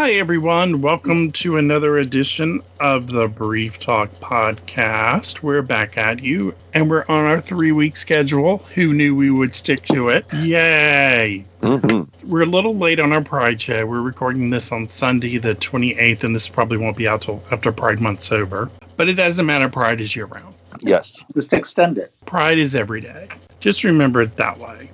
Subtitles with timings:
[0.00, 0.80] Hi, everyone.
[0.80, 5.42] Welcome to another edition of the Brief Talk podcast.
[5.42, 8.58] We're back at you, and we're on our three week schedule.
[8.76, 10.24] Who knew we would stick to it?
[10.32, 11.44] Yay!
[11.62, 12.30] Mm-hmm.
[12.30, 13.84] We're a little late on our Pride show.
[13.86, 17.72] We're recording this on Sunday, the 28th, and this probably won't be out till after
[17.72, 18.70] Pride Month's over.
[18.96, 19.68] But it doesn't matter.
[19.68, 20.54] Pride is year round.
[20.78, 21.16] Yes.
[21.34, 22.12] Just extend it.
[22.24, 23.26] Pride is every day.
[23.58, 24.90] Just remember it that way.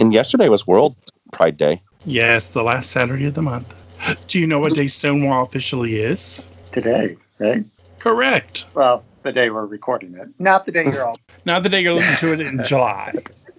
[0.00, 0.96] And yesterday was World
[1.30, 1.80] Pride Day.
[2.04, 3.72] Yes, the last Saturday of the month.
[4.28, 6.46] Do you know what day Stonewall officially is?
[6.72, 7.64] Today, right?
[7.98, 8.64] Correct.
[8.74, 10.28] Well, the day we're recording it.
[10.38, 11.18] Not the day you're all.
[11.44, 13.12] Not the day you're listening to it in July,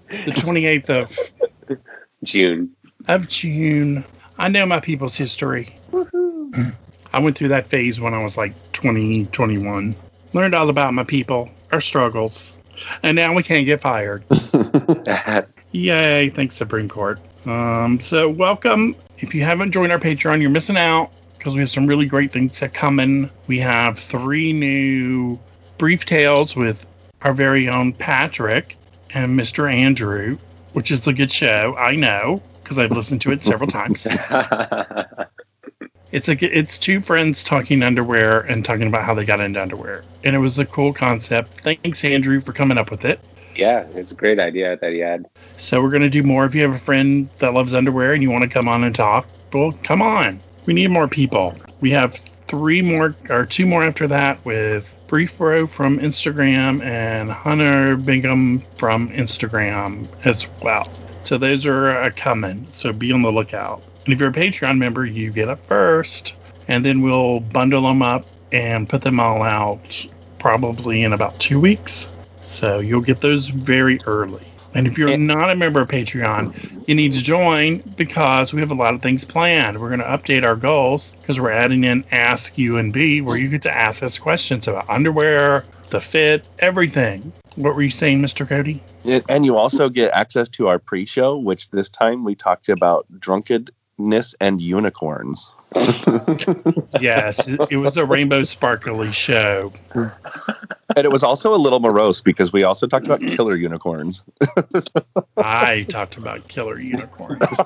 [0.09, 1.79] the 28th of
[2.23, 2.71] June.
[3.07, 4.03] of June.
[4.37, 5.75] I know my people's history.
[7.11, 9.95] I went through that phase when I was like 20, 21.
[10.33, 12.53] Learned all about my people, our struggles,
[13.03, 14.23] and now we can't get fired.
[15.71, 16.29] Yay!
[16.29, 17.19] Thanks, Supreme Court.
[17.45, 18.95] Um, so welcome.
[19.19, 22.31] If you haven't joined our Patreon, you're missing out because we have some really great
[22.31, 23.29] things that coming.
[23.47, 25.39] We have three new
[25.77, 26.85] brief tales with
[27.21, 28.77] our very own Patrick
[29.11, 29.71] and Mr.
[29.71, 30.37] Andrew,
[30.73, 31.75] which is a good show.
[31.77, 34.07] I know because I've listened to it several times.
[36.11, 40.03] It's a it's two friends talking underwear and talking about how they got into underwear,
[40.23, 41.61] and it was a cool concept.
[41.61, 43.19] Thanks, Andrew, for coming up with it.
[43.59, 45.25] Yeah, it's a great idea that he had.
[45.57, 46.45] So we're gonna do more.
[46.45, 48.95] If you have a friend that loves underwear and you want to come on and
[48.95, 50.39] talk, well, come on.
[50.65, 51.55] We need more people.
[51.81, 52.15] We have
[52.47, 58.63] three more or two more after that with Brief Bro from Instagram and Hunter Bingham
[58.77, 60.91] from Instagram as well.
[61.23, 62.67] So those are uh, coming.
[62.71, 63.83] So be on the lookout.
[64.05, 66.35] And if you're a Patreon member, you get up first,
[66.67, 70.05] and then we'll bundle them up and put them all out
[70.39, 72.09] probably in about two weeks.
[72.43, 74.45] So you'll get those very early.
[74.75, 78.71] And if you're not a member of Patreon, you need to join because we have
[78.71, 79.79] a lot of things planned.
[79.79, 83.63] We're going to update our goals because we're adding in Ask UNB, where you get
[83.63, 87.33] to ask us questions about underwear, the fit, everything.
[87.55, 88.47] What were you saying, Mr.
[88.47, 88.83] Cody?
[89.27, 94.35] And you also get access to our pre-show, which this time we talked about drunkenness
[94.39, 95.51] and unicorns.
[96.99, 99.71] Yes, it, it was a rainbow sparkly show.
[99.93, 104.23] And it was also a little morose because we also talked about killer unicorns.
[105.37, 107.57] I talked about killer unicorns.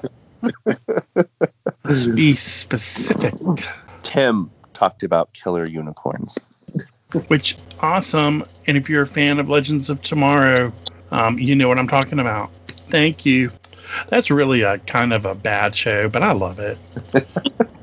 [1.84, 3.34] Let's be specific.
[4.04, 6.38] Tim talked about killer unicorns.
[7.28, 8.46] which awesome.
[8.68, 10.74] And if you're a fan of Legends of Tomorrow,
[11.12, 12.52] um, you know what I'm talking about.
[12.88, 13.52] Thank you.
[14.10, 16.78] That's really a kind of a bad show, but I love it.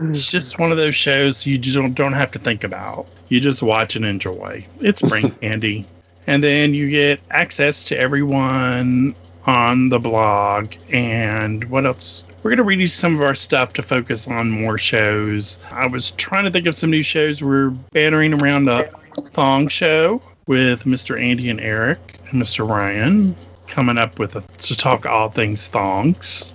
[0.00, 3.06] it's just one of those shows you just don't, don't have to think about.
[3.28, 4.66] You just watch and enjoy.
[4.80, 5.86] It's brain candy.
[6.26, 9.14] And then you get access to everyone
[9.46, 10.74] on the blog.
[10.90, 12.24] And what else?
[12.42, 15.58] We're going to read you some of our stuff to focus on more shows.
[15.70, 17.42] I was trying to think of some new shows.
[17.42, 18.90] We're bantering around the
[19.32, 21.20] Thong Show with Mr.
[21.20, 22.68] Andy and Eric and Mr.
[22.68, 23.34] Ryan
[23.66, 26.54] coming up with a, to talk all things thongs.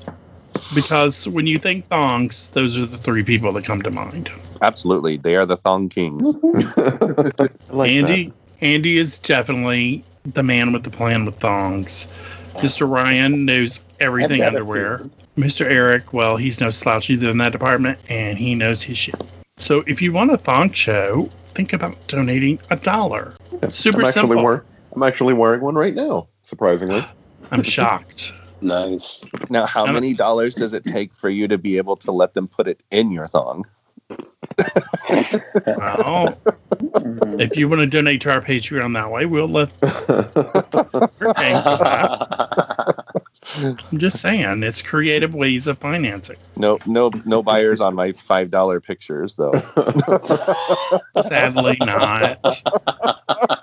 [0.74, 4.32] Because when you think thongs, those are the three people that come to mind.
[4.62, 6.36] Absolutely, they are the thong kings.
[7.70, 8.32] Like Andy,
[8.62, 12.08] Andy is definitely the man with the plan with thongs.
[12.56, 12.88] Mr.
[12.88, 14.98] Ryan knows everything I've got a underwear.
[15.00, 15.12] few.
[15.38, 15.66] Mr.
[15.66, 19.16] Eric, well, he's no slouch either in that department, and he knows his shit.
[19.58, 23.34] So if you want a thong show, think about donating a dollar.
[23.62, 23.72] that.
[23.72, 24.44] super I'm actually simple.
[24.44, 24.66] wear-
[24.96, 26.28] I'm actually wearing one right now.
[26.44, 27.04] Surprisingly,
[27.50, 28.34] I'm shocked.
[28.64, 29.26] Nice.
[29.50, 32.48] Now, how many dollars does it take for you to be able to let them
[32.48, 33.66] put it in your thong?
[35.66, 36.38] Well,
[36.74, 37.40] Mhm.
[37.42, 41.78] if you want to donate to our Patreon that way, we'll let we're paying for
[41.78, 43.24] that.
[43.92, 46.38] I'm just saying, it's creative ways of financing.
[46.58, 49.52] No, no, no buyers on my five dollar pictures though.
[51.16, 52.64] Sadly, not.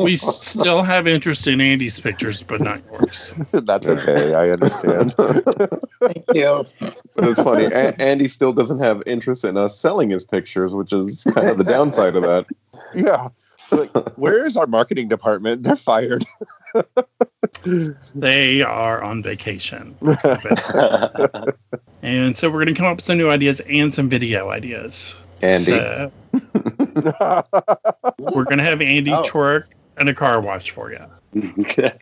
[0.04, 3.34] We still have interest in Andy's pictures, but not yours.
[3.52, 4.34] That's okay.
[4.34, 5.14] I understand.
[5.16, 6.66] Thank you.
[6.78, 7.64] but it's funny.
[7.66, 11.58] A- Andy still doesn't have interest in us selling his pictures, which is kind of
[11.58, 12.46] the downside of that.
[12.94, 13.28] Yeah.
[13.70, 15.62] Like, where is our marketing department?
[15.62, 16.24] They're fired.
[18.14, 19.96] They are on vacation.
[22.02, 25.14] And so we're going to come up with some new ideas and some video ideas.
[25.42, 26.10] Andy, So
[28.18, 29.22] we're going to have Andy Oh.
[29.22, 29.64] twerk
[30.00, 31.04] and a car wash for you.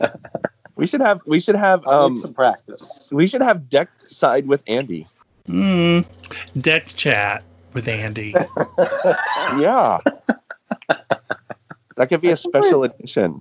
[0.76, 3.08] we should have we should have um need some practice.
[3.12, 5.06] we should have deck side with Andy.
[5.46, 6.06] Mm,
[6.56, 7.42] deck chat
[7.74, 8.34] with Andy.
[9.58, 9.98] Yeah.
[11.96, 13.40] that could be a special edition.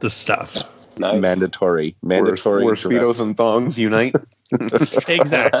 [0.00, 0.64] the stuff.
[1.02, 1.20] Nice.
[1.20, 2.64] mandatory, Where, mandatory.
[2.64, 2.84] where dress.
[2.92, 4.14] speedos and thongs unite.
[5.08, 5.60] Exactly.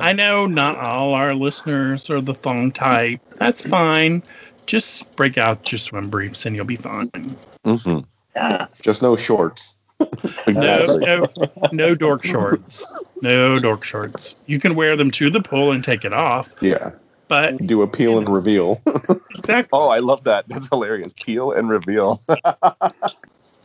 [0.00, 3.20] I know not all our listeners are the thong type.
[3.36, 4.22] That's fine.
[4.66, 7.36] Just break out your swim briefs and you'll be fine.
[7.64, 8.06] Mhm.
[8.34, 8.66] Yeah.
[8.82, 9.78] Just no shorts.
[10.00, 10.08] No,
[10.46, 10.98] Exactly.
[11.06, 12.90] no, no dork shorts.
[13.22, 14.34] No dork shorts.
[14.46, 16.90] You can wear them to the pool and take it off, Yeah.
[17.28, 18.82] but Do a peel and reveal.
[19.36, 19.68] exactly.
[19.72, 20.48] Oh, I love that.
[20.48, 21.12] That's hilarious.
[21.16, 22.20] Peel and reveal.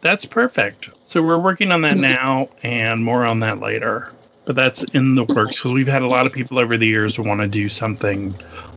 [0.01, 0.89] That's perfect.
[1.03, 4.11] So we're working on that now and more on that later.
[4.45, 7.15] But that's in the works because we've had a lot of people over the years
[7.15, 8.33] who want to do something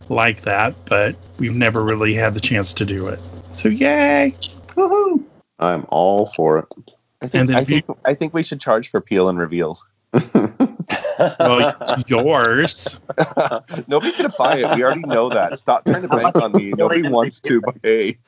[0.07, 3.19] like that, but we've never really had the chance to do it.
[3.53, 4.35] So yay!
[4.75, 5.23] Woohoo.
[5.59, 6.65] I'm all for it.
[7.21, 9.83] I think, And I think I think we should charge for peel and reveals.
[11.17, 11.75] Well,
[12.07, 12.99] yours.
[13.87, 14.75] Nobody's gonna buy it.
[14.75, 15.57] We already know that.
[15.57, 16.71] Stop trying to bank on me.
[16.71, 18.17] Nobody wants to pay.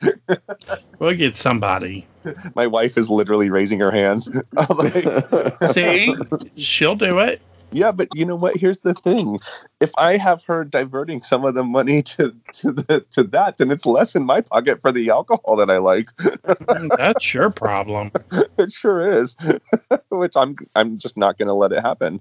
[0.98, 2.06] We'll get somebody.
[2.54, 4.30] My wife is literally raising her hands.
[4.56, 6.16] I'm like, See,
[6.56, 7.40] she'll do it.
[7.72, 8.56] Yeah, but you know what?
[8.56, 9.40] Here's the thing.
[9.80, 13.70] If I have her diverting some of the money to to the to that, then
[13.70, 16.14] it's less in my pocket for the alcohol that I like.
[16.16, 18.10] Mm, that's your problem.
[18.58, 19.36] it sure is.
[20.08, 22.20] Which I'm I'm just not gonna let it happen.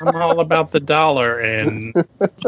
[0.00, 1.94] I'm all about the dollar, and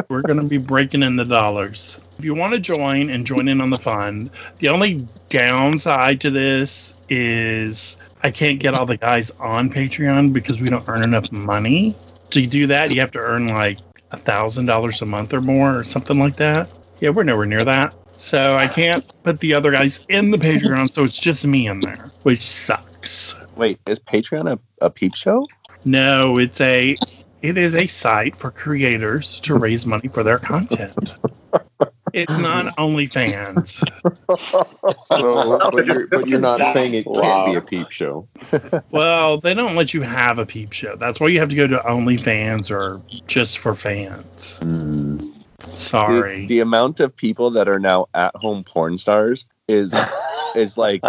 [0.08, 1.98] we're going to be breaking in the dollars.
[2.18, 6.30] If you want to join and join in on the fun, the only downside to
[6.30, 11.30] this is I can't get all the guys on Patreon because we don't earn enough
[11.30, 11.94] money.
[12.30, 13.78] To do that, you have to earn like
[14.10, 16.68] a thousand dollars a month or more, or something like that.
[17.00, 17.94] Yeah, we're nowhere near that.
[18.16, 21.80] So I can't put the other guys in the Patreon, so it's just me in
[21.80, 23.36] there, which sucks.
[23.54, 25.46] Wait, is Patreon a, a peep show?
[25.84, 26.96] No, it's a
[27.40, 31.12] it is a site for creators to raise money for their content.
[32.12, 33.82] It's not OnlyFans.
[35.04, 37.46] So, but you're, but you're not saying it can't Wow.
[37.50, 38.28] be a peep show.
[38.90, 40.96] Well, they don't let you have a peep show.
[40.96, 44.58] That's why you have to go to OnlyFans or just for fans.
[44.62, 45.32] Mm.
[45.74, 46.40] Sorry.
[46.42, 49.94] The, the amount of people that are now at home porn stars is
[50.54, 51.02] is like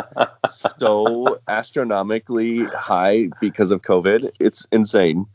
[0.48, 4.32] so astronomically high because of COVID.
[4.40, 5.26] It's insane.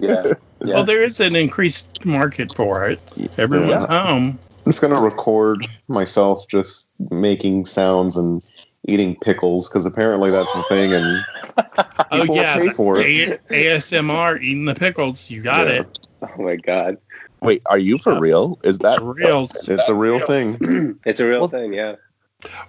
[0.00, 0.32] yeah.
[0.62, 0.74] Yeah.
[0.74, 3.00] Well, there is an increased market for it.
[3.38, 4.38] Everyone's home.
[4.64, 8.42] I'm just gonna record myself just making sounds and
[8.88, 11.24] eating pickles because apparently that's the thing, and
[12.12, 13.40] Oh people will yeah, pay for it.
[13.50, 15.30] A- ASMR eating the pickles.
[15.30, 15.80] You got Yeah.
[15.82, 15.98] it.
[16.22, 16.98] oh my god.
[17.42, 18.58] Wait, are you for real?
[18.64, 19.42] Is that For real.
[19.68, 20.98] It's a real thing.
[21.06, 21.72] It's a real Well- thing.
[21.72, 21.96] Yeah.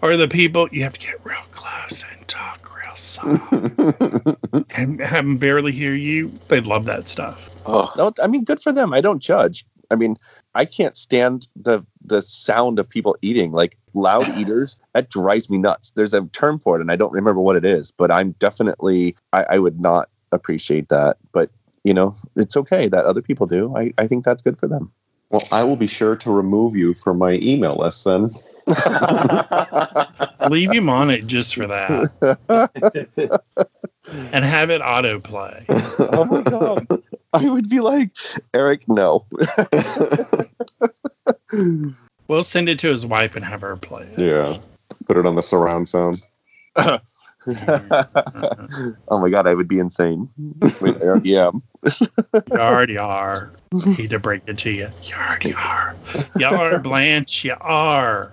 [0.02, 3.54] Or the people you have to get real close and talk real soft
[4.72, 6.30] and have them barely hear you.
[6.50, 7.50] They love that stuff.
[7.66, 7.90] Oh.
[7.98, 8.94] No, I mean, good for them.
[8.94, 9.66] I don't judge.
[9.90, 10.18] I mean,
[10.54, 14.78] I can't stand the the sound of people eating, like loud eaters.
[14.94, 15.92] That drives me nuts.
[15.92, 19.16] There's a term for it, and I don't remember what it is, but I'm definitely
[19.34, 21.18] I, I would not appreciate that.
[21.32, 21.50] But
[21.84, 23.76] you know, it's okay that other people do.
[23.76, 24.92] I, I think that's good for them.
[25.30, 28.36] well, I will be sure to remove you from my email list then.
[30.50, 32.12] Leave him on it just for that
[34.32, 35.64] and have it autoplay.
[36.14, 36.88] oh my god.
[37.34, 38.12] I would be like,
[38.54, 39.26] Eric, no.
[42.28, 44.20] We'll send it to his wife and have her play it.
[44.20, 44.58] yeah.
[45.06, 46.24] Put it on the surround sound.
[47.48, 50.30] oh my god, I would be insane.
[50.80, 51.52] Wait, yeah.
[52.34, 53.52] You already are.
[53.96, 54.90] Hate to break it to you.
[55.56, 55.96] Are.
[56.38, 57.46] You are, Blanche.
[57.46, 58.32] You are.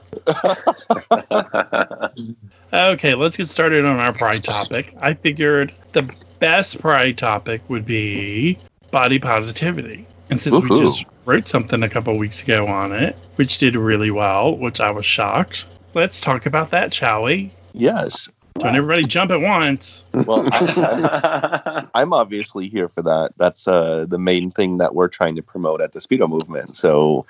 [2.70, 4.94] Okay, let's get started on our pride topic.
[5.00, 6.02] I figured the
[6.38, 8.58] best pride topic would be
[8.90, 10.06] body positivity.
[10.28, 14.10] And since we just wrote something a couple weeks ago on it, which did really
[14.10, 17.52] well, which I was shocked, let's talk about that, shall we?
[17.72, 18.28] Yes.
[18.58, 20.04] Don't everybody jump at once.
[20.12, 23.32] Well, I, I'm, I'm obviously here for that.
[23.36, 26.76] That's uh, the main thing that we're trying to promote at the Speedo movement.
[26.76, 27.26] So,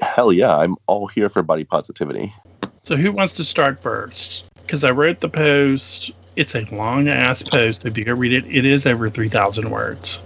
[0.00, 2.32] hell yeah, I'm all here for body positivity.
[2.84, 4.44] So, who wants to start first?
[4.62, 6.12] Because I wrote the post.
[6.36, 7.84] It's a long ass post.
[7.84, 10.20] If you go read it, it is over 3,000 words.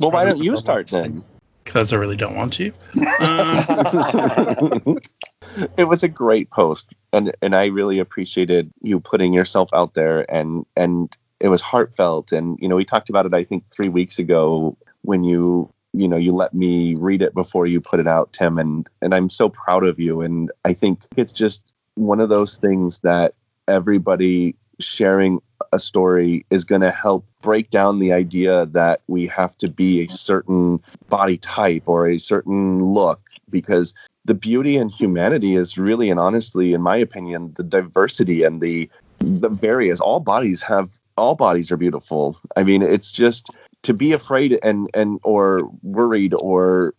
[0.00, 1.22] Well, why don't you start then?
[1.70, 2.72] because I really don't want to.
[3.20, 4.98] Um,
[5.76, 10.30] it was a great post and and I really appreciated you putting yourself out there
[10.32, 12.32] and and it was heartfelt.
[12.32, 16.06] And you know we talked about it I think 3 weeks ago when you you
[16.06, 19.30] know you let me read it before you put it out Tim and and I'm
[19.30, 20.20] so proud of you.
[20.20, 23.34] And I think it's just one of those things that
[23.66, 25.40] everybody sharing
[25.72, 30.02] a story is going to help break down the idea that we have to be
[30.02, 36.10] a certain body type or a certain look because the beauty and humanity is really
[36.10, 41.34] and honestly in my opinion the diversity and the the various all bodies have all
[41.34, 42.38] bodies are beautiful.
[42.56, 43.50] I mean it's just
[43.82, 46.94] to be afraid and and or worried or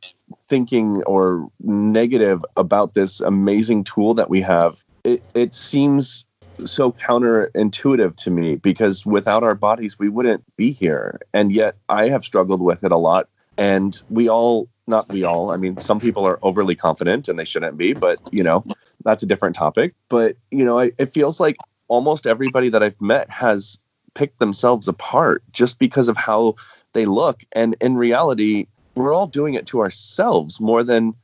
[0.47, 6.25] thinking or negative about this amazing tool that we have it, it seems
[6.65, 11.19] so counterintuitive to me because without our bodies we wouldn't be here.
[11.33, 13.27] And yet i have struggled with it a lot.
[13.57, 15.51] And we all not we all.
[15.51, 18.63] I mean some people are overly confident and they shouldn't be but you know
[19.03, 19.93] that's a different topic.
[20.09, 21.57] But you know it, it feels like
[21.88, 23.77] almost everybody that i've met has
[24.13, 26.55] picked themselves apart just because of how
[26.93, 27.43] they look.
[27.53, 31.15] And in reality we're all doing it to ourselves more than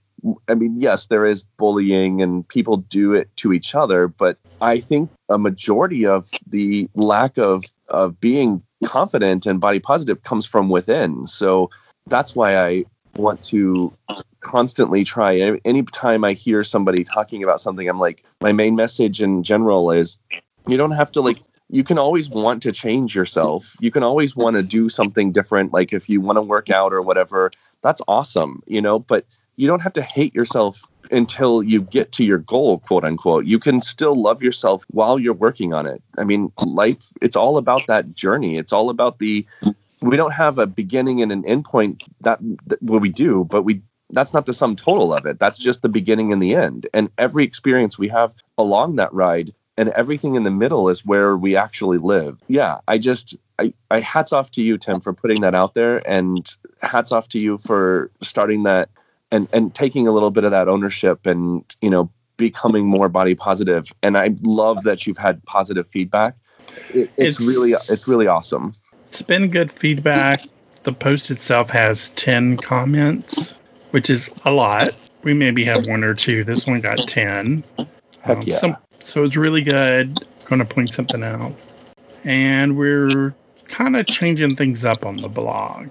[0.47, 4.79] I mean, yes, there is bullying and people do it to each other, but I
[4.79, 10.69] think a majority of the lack of of being confident and body positive comes from
[10.69, 11.27] within.
[11.27, 11.69] So
[12.07, 12.85] that's why I
[13.17, 13.93] want to
[14.41, 19.43] constantly try anytime I hear somebody talking about something, I'm like, my main message in
[19.43, 20.17] general is
[20.67, 23.75] you don't have to like you can always want to change yourself.
[23.79, 25.73] You can always want to do something different.
[25.73, 29.25] Like if you want to work out or whatever, that's awesome, you know, but
[29.57, 30.81] you don't have to hate yourself
[31.11, 33.45] until you get to your goal, quote unquote.
[33.45, 36.01] You can still love yourself while you're working on it.
[36.17, 38.57] I mean, life, it's all about that journey.
[38.57, 39.45] It's all about the,
[40.01, 43.63] we don't have a beginning and an end point that, that well, we do, but
[43.63, 45.39] we, that's not the sum total of it.
[45.39, 46.87] That's just the beginning and the end.
[46.93, 51.37] And every experience we have along that ride and everything in the middle is where
[51.37, 52.37] we actually live.
[52.47, 56.07] Yeah, I just I, I hats off to you, Tim, for putting that out there,
[56.09, 56.49] and
[56.81, 58.89] hats off to you for starting that
[59.31, 63.35] and and taking a little bit of that ownership and you know becoming more body
[63.35, 66.35] positive and i love that you've had positive feedback
[66.89, 68.73] it, it's, it's, really it's really awesome
[69.07, 70.41] it's been good feedback
[70.83, 73.57] the post itself has 10 comments
[73.91, 74.89] which is a lot
[75.23, 77.63] we maybe have one or two this one got 10
[78.21, 78.55] Heck um, yeah.
[78.55, 81.53] Some, so it's really good going to point something out
[82.23, 83.33] and we're
[83.67, 85.89] kind of changing things up on the blog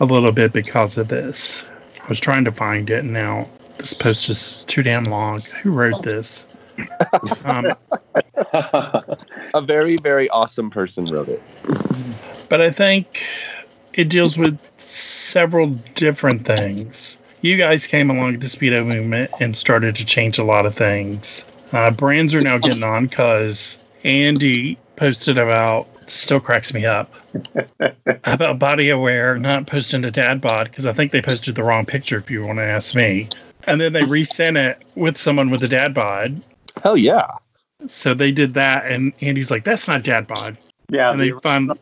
[0.00, 1.64] a little bit because of this
[2.04, 3.48] I was trying to find it, and now
[3.78, 5.40] this post is too damn long.
[5.62, 6.44] Who wrote this?
[7.44, 7.72] um,
[8.52, 11.42] a very, very awesome person wrote it.
[12.48, 13.24] But I think
[13.92, 17.18] it deals with several different things.
[17.40, 20.74] You guys came along with the Speedo movement and started to change a lot of
[20.74, 21.44] things.
[21.72, 27.12] Uh, brands are now getting on because Andy posted about still cracks me up
[27.80, 32.16] about Bodyaware not posting a dad bod because I think they posted the wrong picture.
[32.16, 33.28] If you want to ask me,
[33.64, 36.42] and then they resent it with someone with a dad bod.
[36.82, 37.26] Hell yeah!
[37.86, 40.56] So they did that, and Andy's like, "That's not dad bod."
[40.94, 41.72] Yeah, and the, they found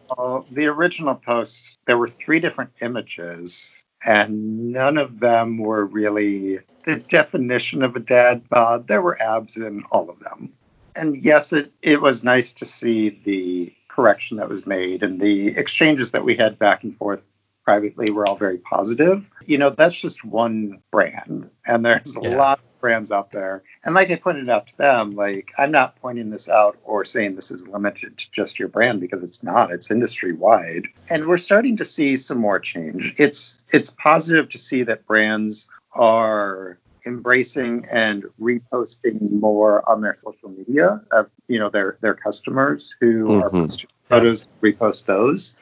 [0.50, 1.78] the original posts.
[1.86, 8.00] There were three different images, and none of them were really the definition of a
[8.00, 8.88] dad bod.
[8.88, 10.52] There were abs in all of them.
[10.96, 15.48] And yes, it, it was nice to see the correction that was made and the
[15.48, 17.20] exchanges that we had back and forth
[17.64, 19.28] privately were all very positive.
[19.44, 22.36] You know, that's just one brand, and there's a yeah.
[22.36, 23.62] lot brands out there.
[23.82, 27.36] And like I pointed out to them, like I'm not pointing this out or saying
[27.36, 29.72] this is limited to just your brand because it's not.
[29.72, 33.14] It's industry wide, and we're starting to see some more change.
[33.16, 40.50] It's it's positive to see that brands are embracing and reposting more on their social
[40.50, 43.42] media of you know their their customers who mm-hmm.
[43.42, 45.54] are posting photos repost those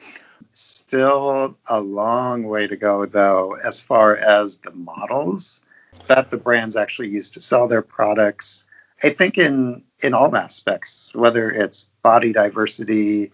[0.53, 5.61] still a long way to go though as far as the models
[6.07, 8.65] that the brands actually use to sell their products
[9.03, 13.31] i think in in all aspects whether it's body diversity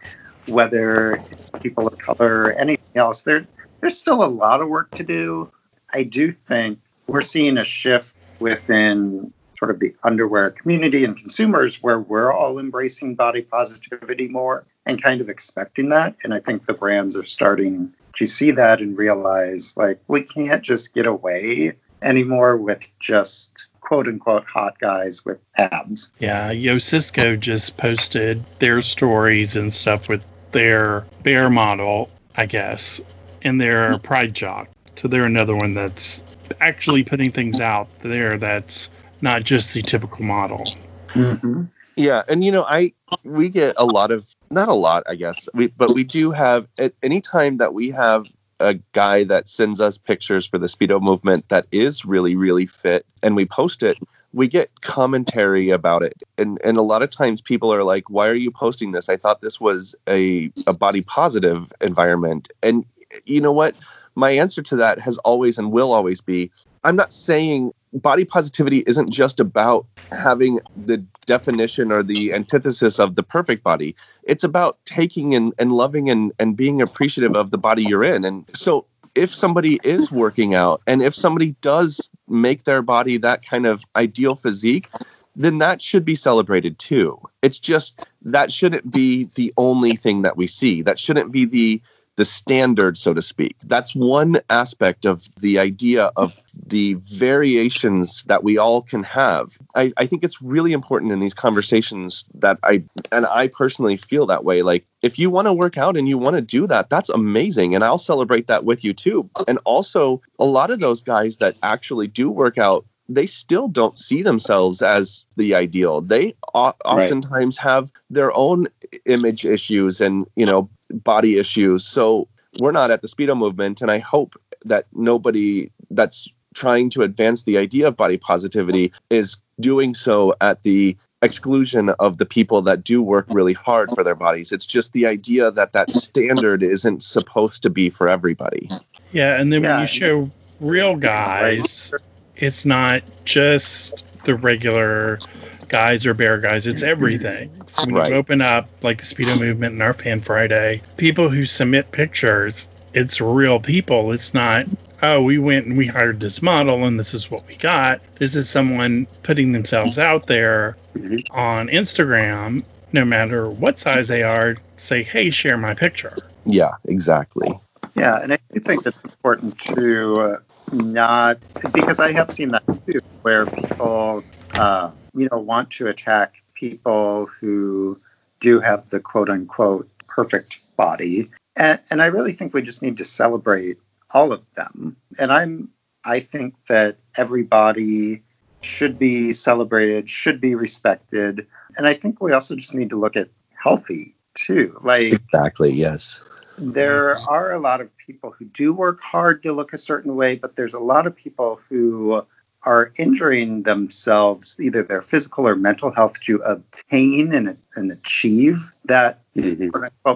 [0.48, 3.46] whether it's people of color anything else there
[3.82, 5.52] there's still a lot of work to do
[5.94, 11.82] i do think we're seeing a shift within sort of the underwear community and consumers
[11.82, 16.16] where we're all embracing body positivity more and kind of expecting that.
[16.24, 20.64] And I think the brands are starting to see that and realize like we can't
[20.64, 26.12] just get away anymore with just quote unquote hot guys with abs.
[26.20, 33.00] Yeah, Yo Cisco just posted their stories and stuff with their bear model, I guess,
[33.42, 36.24] in their Pride Jock So they're another one that's
[36.60, 38.90] actually putting things out there that's
[39.22, 40.74] not just the typical model.
[41.10, 41.64] Mm-hmm.
[41.96, 45.50] Yeah, and you know, I we get a lot of not a lot, I guess,
[45.54, 48.28] we but we do have at any time that we have
[48.60, 53.06] a guy that sends us pictures for the speedo movement that is really really fit
[53.22, 53.98] and we post it
[54.34, 56.22] we get commentary about it.
[56.38, 59.10] And and a lot of times people are like why are you posting this?
[59.10, 62.50] I thought this was a a body positive environment.
[62.62, 62.86] And
[63.26, 63.76] you know what?
[64.16, 66.52] My answer to that has always and will always be
[66.84, 73.16] i'm not saying body positivity isn't just about having the definition or the antithesis of
[73.16, 73.96] the perfect body.
[74.24, 78.24] It's about taking and, and loving and, and being appreciative of the body you're in.
[78.26, 78.86] And so
[79.16, 83.84] if somebody is working out and if somebody does make their body that kind of
[83.96, 84.90] ideal physique
[85.38, 87.22] then that should be celebrated too.
[87.44, 90.82] It's just that shouldn't be the only thing that we see.
[90.82, 91.82] That shouldn't be the
[92.18, 93.56] the standard, so to speak.
[93.66, 96.34] That's one aspect of the idea of
[96.66, 99.58] the variations that we all can have.
[99.76, 104.26] I, I think it's really important in these conversations that I, and I personally feel
[104.26, 104.64] that way.
[104.64, 107.76] Like, if you want to work out and you want to do that, that's amazing.
[107.76, 109.30] And I'll celebrate that with you too.
[109.48, 113.98] And also, a lot of those guys that actually do work out they still don't
[113.98, 116.02] see themselves as the ideal.
[116.02, 118.68] They o- oftentimes have their own
[119.06, 121.86] image issues and you know body issues.
[121.86, 122.28] So
[122.60, 127.44] we're not at the speedo movement, and I hope that nobody that's trying to advance
[127.44, 132.84] the idea of body positivity is doing so at the exclusion of the people that
[132.84, 134.52] do work really hard for their bodies.
[134.52, 138.70] It's just the idea that that standard isn't supposed to be for everybody.
[139.12, 139.74] Yeah, and then Yeah.
[139.74, 141.94] when you show real guys,
[142.36, 145.20] it's not just the regular
[145.70, 147.52] guys or bear guys, it's everything.
[147.68, 148.10] So when Right.
[148.12, 152.68] you open up like the Speedo movement and our Fan Friday, people who submit pictures,
[152.94, 154.12] it's real people.
[154.12, 154.66] It's not,
[155.02, 158.02] oh, we went and we hired this model and this is what we got.
[158.16, 161.24] This is someone putting themselves out there Mhm.
[161.32, 166.16] on Instagram, no matter what size they are, say, hey, share my picture.
[166.46, 167.60] Yeah, exactly.
[167.96, 170.38] Yeah, and I do think it's important to uh,
[170.74, 171.38] not
[171.74, 177.26] because I have seen that too, where people, uh, you know, want to attack people
[177.26, 178.00] who
[178.40, 182.98] do have the quote unquote perfect body, and and I really think we just need
[182.98, 183.78] to celebrate
[184.12, 184.96] all of them.
[185.18, 185.70] And I'm
[186.04, 188.24] I think that everybody
[188.62, 193.16] should be celebrated, should be respected, and I think we also just need to look
[193.16, 193.30] at
[193.62, 195.72] healthy too, like Exactly.
[195.72, 196.24] Yes.
[196.58, 200.36] there are a lot of people who do work hard to look a certain way,
[200.36, 202.26] but there's a lot of people who
[202.64, 209.22] are injuring themselves, either their physical or mental health, to obtain and, and achieve that
[209.36, 209.72] Mhm.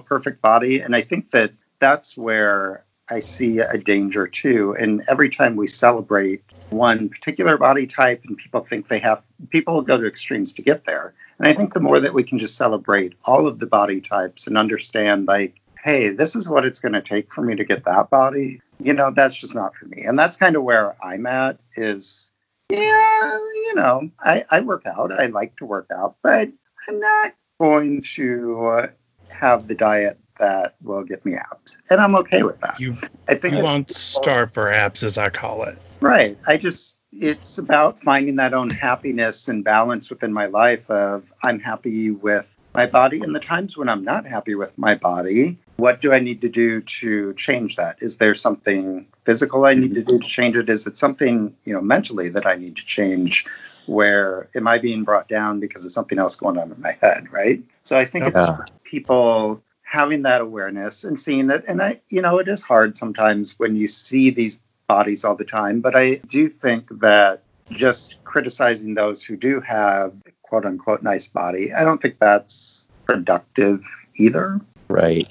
[0.05, 0.81] perfect body.
[0.81, 4.75] And I think that that's where I see a danger too.
[4.79, 9.81] And every time we celebrate one particular body type and people think they have, people
[9.81, 11.13] go to extremes to get there.
[11.37, 14.47] And I think the more that we can just celebrate all of the body types
[14.47, 17.85] and understand, like, hey, this is what it's going to take for me to get
[17.85, 20.03] that body, you know, that's just not for me.
[20.03, 22.31] And that's kind of where I'm at is,
[22.69, 25.11] yeah, you know, I, I work out.
[25.11, 26.49] I like to work out, but
[26.87, 28.89] I'm not going to
[29.29, 31.77] have the diet that will get me abs.
[31.89, 32.79] And I'm okay with that.
[32.79, 32.95] You,
[33.27, 35.77] I think you won't starve for abs, as I call it.
[35.99, 36.37] right.
[36.47, 41.59] I just, it's about finding that own happiness and balance within my life of I'm
[41.59, 45.59] happy with my body and the times when I'm not happy with my body.
[45.81, 47.97] What do I need to do to change that?
[48.01, 50.69] Is there something physical I need to do to change it?
[50.69, 53.47] Is it something, you know, mentally that I need to change?
[53.87, 57.33] Where am I being brought down because of something else going on in my head?
[57.33, 57.63] Right.
[57.81, 58.39] So I think it's
[58.83, 61.65] people having that awareness and seeing it.
[61.67, 65.45] And I, you know, it is hard sometimes when you see these bodies all the
[65.45, 67.41] time, but I do think that
[67.71, 70.13] just criticizing those who do have
[70.43, 73.83] quote unquote nice body, I don't think that's productive
[74.15, 74.61] either.
[74.89, 75.27] Right.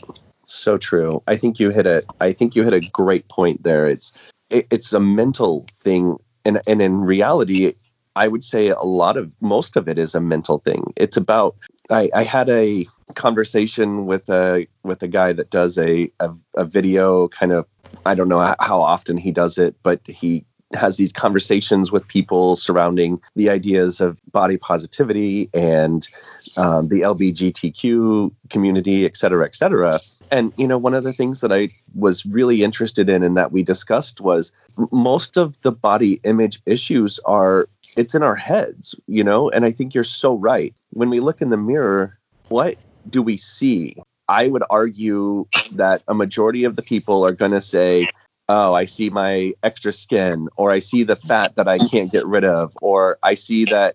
[0.51, 1.23] So true.
[1.29, 3.87] I think you hit a I think you hit a great point there.
[3.87, 4.13] It's
[4.51, 7.73] it, it's a mental thing and and in reality
[8.17, 10.93] I would say a lot of most of it is a mental thing.
[10.97, 11.57] It's about
[11.89, 12.85] I, I had a
[13.15, 17.67] conversation with a with a guy that does a, a a video kind of
[18.05, 22.57] I don't know how often he does it, but he has these conversations with people
[22.57, 26.09] surrounding the ideas of body positivity and
[26.57, 30.01] um, the LBGTQ community, et cetera, et cetera.
[30.31, 33.51] And, you know, one of the things that I was really interested in and that
[33.53, 34.53] we discussed was
[34.93, 39.51] most of the body image issues are, it's in our heads, you know?
[39.51, 40.75] And I think you're so right.
[40.91, 42.17] When we look in the mirror,
[42.49, 42.77] what
[43.09, 43.97] do we see?
[44.29, 48.09] I would argue that a majority of the people are going to say,
[48.51, 52.27] oh, I see my extra skin, or I see the fat that I can't get
[52.27, 53.95] rid of, or I see that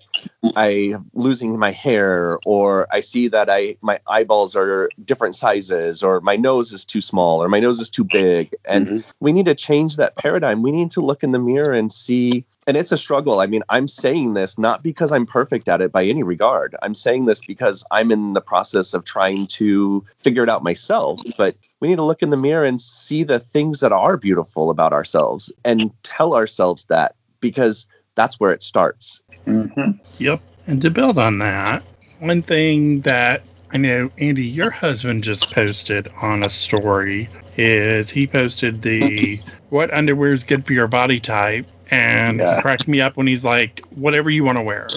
[0.55, 6.21] I'm losing my hair, or I see that I my eyeballs are different sizes, or
[6.21, 8.55] my nose is too small, or my nose is too big.
[8.63, 9.03] And Mhm.
[9.19, 10.61] we need to change that paradigm.
[10.61, 12.45] We need to look in the mirror and see.
[12.67, 13.41] And it's a struggle.
[13.41, 16.75] I mean, I'm saying this not because I'm perfect at it by any regard.
[16.81, 21.21] I'm saying this because I'm in the process of trying to figure it out myself.
[21.37, 24.44] But we need to look in the mirror and see the things that are beautiful
[24.55, 29.21] about ourselves and tell ourselves that because that's where it starts.
[29.45, 30.41] hmm Yep.
[30.67, 31.83] And to build on that,
[32.19, 38.27] one thing that I know Andy, your husband just posted on a story is he
[38.27, 41.65] posted the what underwear is good for your body type.
[41.91, 42.61] And Yeah.
[42.61, 44.89] cracked me up when he's like, whatever you want to wear.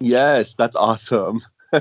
[0.00, 1.40] Yes, that's awesome.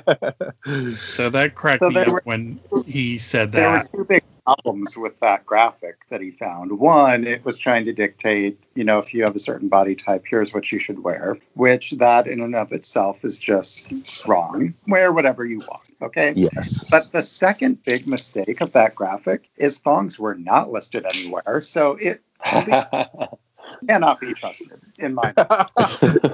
[0.93, 3.91] So that cracked So me up when he said There were that.
[3.91, 4.21] two big
[4.55, 6.71] problems with that graphic that he found.
[6.79, 10.25] One, it was trying to dictate, you know, if you have a certain body type,
[10.27, 13.91] here's what you should wear, which that in and of itself is just
[14.27, 14.73] wrong.
[14.87, 16.33] Wear whatever you want, okay?
[16.35, 16.85] yes.
[16.89, 21.61] But the second big mistake of that graphic is thongs were not listed anywhere.
[21.61, 22.21] So it
[23.87, 25.33] cannot be trusted, in my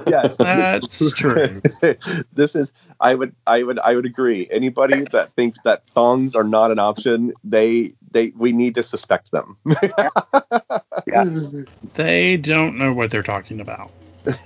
[0.06, 0.36] yes.
[0.36, 1.60] That's true.
[2.32, 4.48] this is I would I would I would agree.
[4.50, 9.30] Anybody that thinks that thongs are not an option, they they we need to suspect
[9.32, 9.56] them.
[11.06, 11.54] yes.
[11.94, 13.90] They don't know what they're talking about.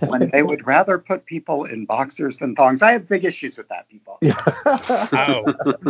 [0.01, 2.83] When they would rather put people in boxers than thongs.
[2.83, 4.19] I have big issues with that, people.
[5.15, 5.45] Oh,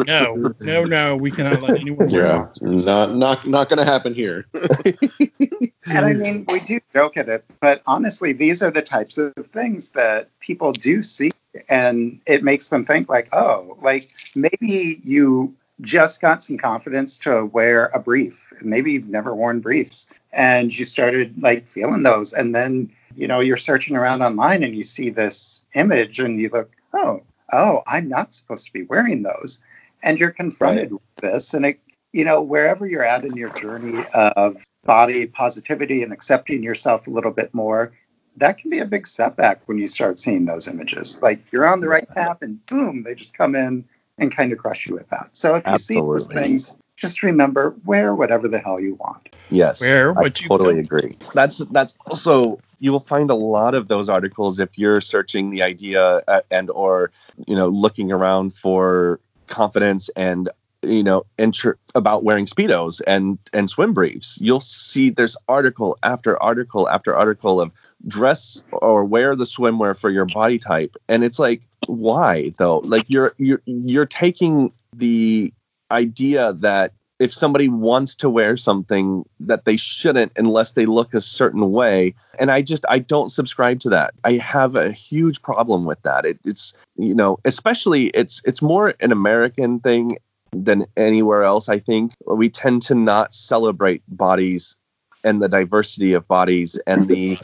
[0.07, 1.17] no, no, no.
[1.17, 4.47] We cannot let anyone wear Yeah, not not not going to happen here.
[5.87, 9.35] And I mean, we do joke at it, but honestly, these are the types of
[9.53, 11.33] things that people do see,
[11.69, 17.45] and it makes them think like, oh, like maybe you just got some confidence to
[17.47, 18.53] wear a brief.
[18.63, 23.41] Maybe you've never worn briefs, and you started like feeling those, and then you know
[23.41, 28.09] you're searching around online and you see this image, and you look, oh, oh, I'm
[28.09, 29.63] not supposed to be wearing those,
[30.03, 31.81] and you're confronted with this, and it,
[32.13, 37.11] you know, wherever you're at in your journey of body positivity and accepting yourself a
[37.11, 37.93] little bit more,
[38.37, 41.21] that can be a big setback when you start seeing those images.
[41.23, 43.85] Like you're on the right path and boom, they just come in
[44.23, 45.31] and kind of crush you with that.
[45.33, 49.29] So if you see those things, just remember wear whatever the hell you want.
[49.51, 50.85] Yes, Wear I what you totally feel.
[50.85, 51.19] agree.
[51.35, 55.63] That's that's also you will find a lot of those articles if you're searching the
[55.63, 57.11] idea uh, and or
[57.47, 60.49] you know looking around for confidence and
[60.83, 64.39] you know intr- about wearing speedos and and swim briefs.
[64.41, 67.71] You'll see there's article after article after article of
[68.09, 72.79] dress or wear the swimwear for your body type, and it's like why though?
[72.79, 75.53] Like you're you're you're taking the
[75.91, 81.21] idea that if somebody wants to wear something that they shouldn't unless they look a
[81.21, 85.85] certain way and i just i don't subscribe to that i have a huge problem
[85.85, 90.17] with that it, it's you know especially it's it's more an american thing
[90.53, 92.13] than anywhere else i think.
[92.27, 94.77] We tend to not celebrate bodies
[95.25, 97.39] and the diversity of bodies and the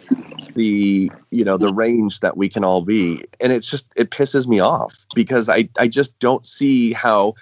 [0.55, 3.25] the you know the range that we can all be.
[3.41, 7.35] And it's just it pisses me off because i i just don't see how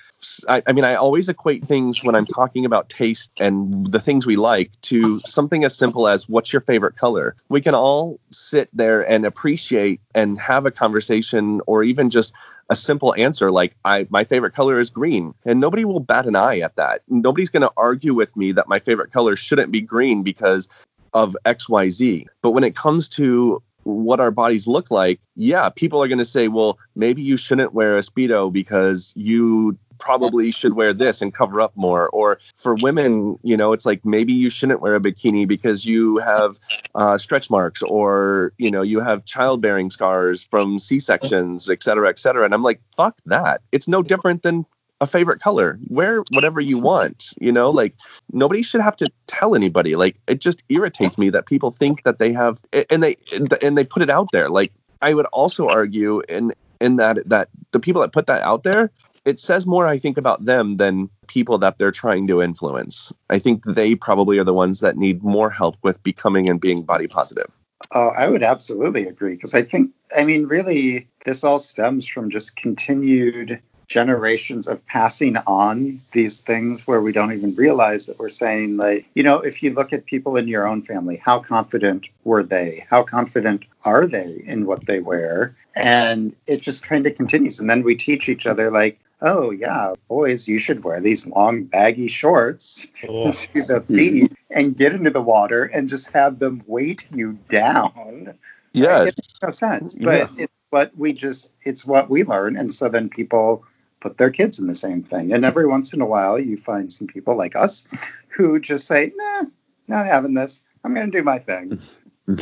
[0.49, 4.27] I, I mean, I always equate things when I'm talking about taste and the things
[4.27, 7.37] we like to something as simple as what's your favorite color?
[7.49, 12.33] We can all sit there and appreciate and have a conversation or even just
[12.69, 16.37] a simple answer like I my favorite color is green and nobody will bat an
[16.37, 17.03] eye at that.
[17.09, 20.69] Nobody's going to argue with me that my favorite color shouldn't be green because
[21.13, 22.27] of XYZ.
[22.43, 26.25] But when it comes to what our bodies look like, yeah, people are going to
[26.25, 31.35] say, well, maybe you shouldn't wear a Speedo because you probably should wear this and
[31.35, 32.09] cover up more.
[32.11, 36.19] Or for women, you know, it's like maybe you shouldn't wear a bikini because you
[36.19, 36.59] have
[36.95, 42.09] uh, stretch marks or, you know, you have childbearing scars from C sections, et cetera,
[42.09, 42.45] et cetera.
[42.45, 43.63] And I'm like, fuck that.
[43.73, 44.67] It's no different than
[45.01, 45.79] a favorite color.
[45.89, 47.95] Wear whatever you want, you know, like
[48.33, 49.95] nobody should have to tell anybody.
[49.95, 53.17] Like it just irritates me that people think that they have and they
[53.61, 54.49] and they put it out there.
[54.49, 58.63] Like I would also argue in in that that the people that put that out
[58.63, 58.91] there,
[59.27, 63.13] it says more I think about them than people that they're trying to influence.
[63.29, 66.85] I think they probably are the ones that need more help with becoming and being
[66.85, 67.53] body positive.
[67.91, 72.31] Oh, I would absolutely agree because I think, I mean, really, this all stems from
[72.31, 78.31] just continued generations of passing on these things where we don't even realize that we're
[78.31, 82.09] saying, like, you know, if you look at people in your own family, how confident
[82.25, 82.85] were they?
[82.89, 85.55] How confident are they in what they wear?
[85.75, 87.61] And it just kind of continues.
[87.61, 91.65] And then we teach each other, like, oh, yeah, boys, you should wear these long,
[91.65, 96.63] baggy shorts Oh, to the feet and get into the water and just have them
[96.67, 98.35] weight you down.
[98.73, 99.09] Yes.
[99.09, 99.95] It makes no sense.
[99.95, 102.57] But it's what we just, it's what we learn.
[102.57, 103.65] And so then people
[104.01, 105.33] put their kids in the same thing.
[105.33, 107.89] And every once in a while, you find some people like us
[108.29, 109.45] who just say, nah,
[109.89, 110.63] not having this.
[110.85, 111.79] I'm going to do my thing.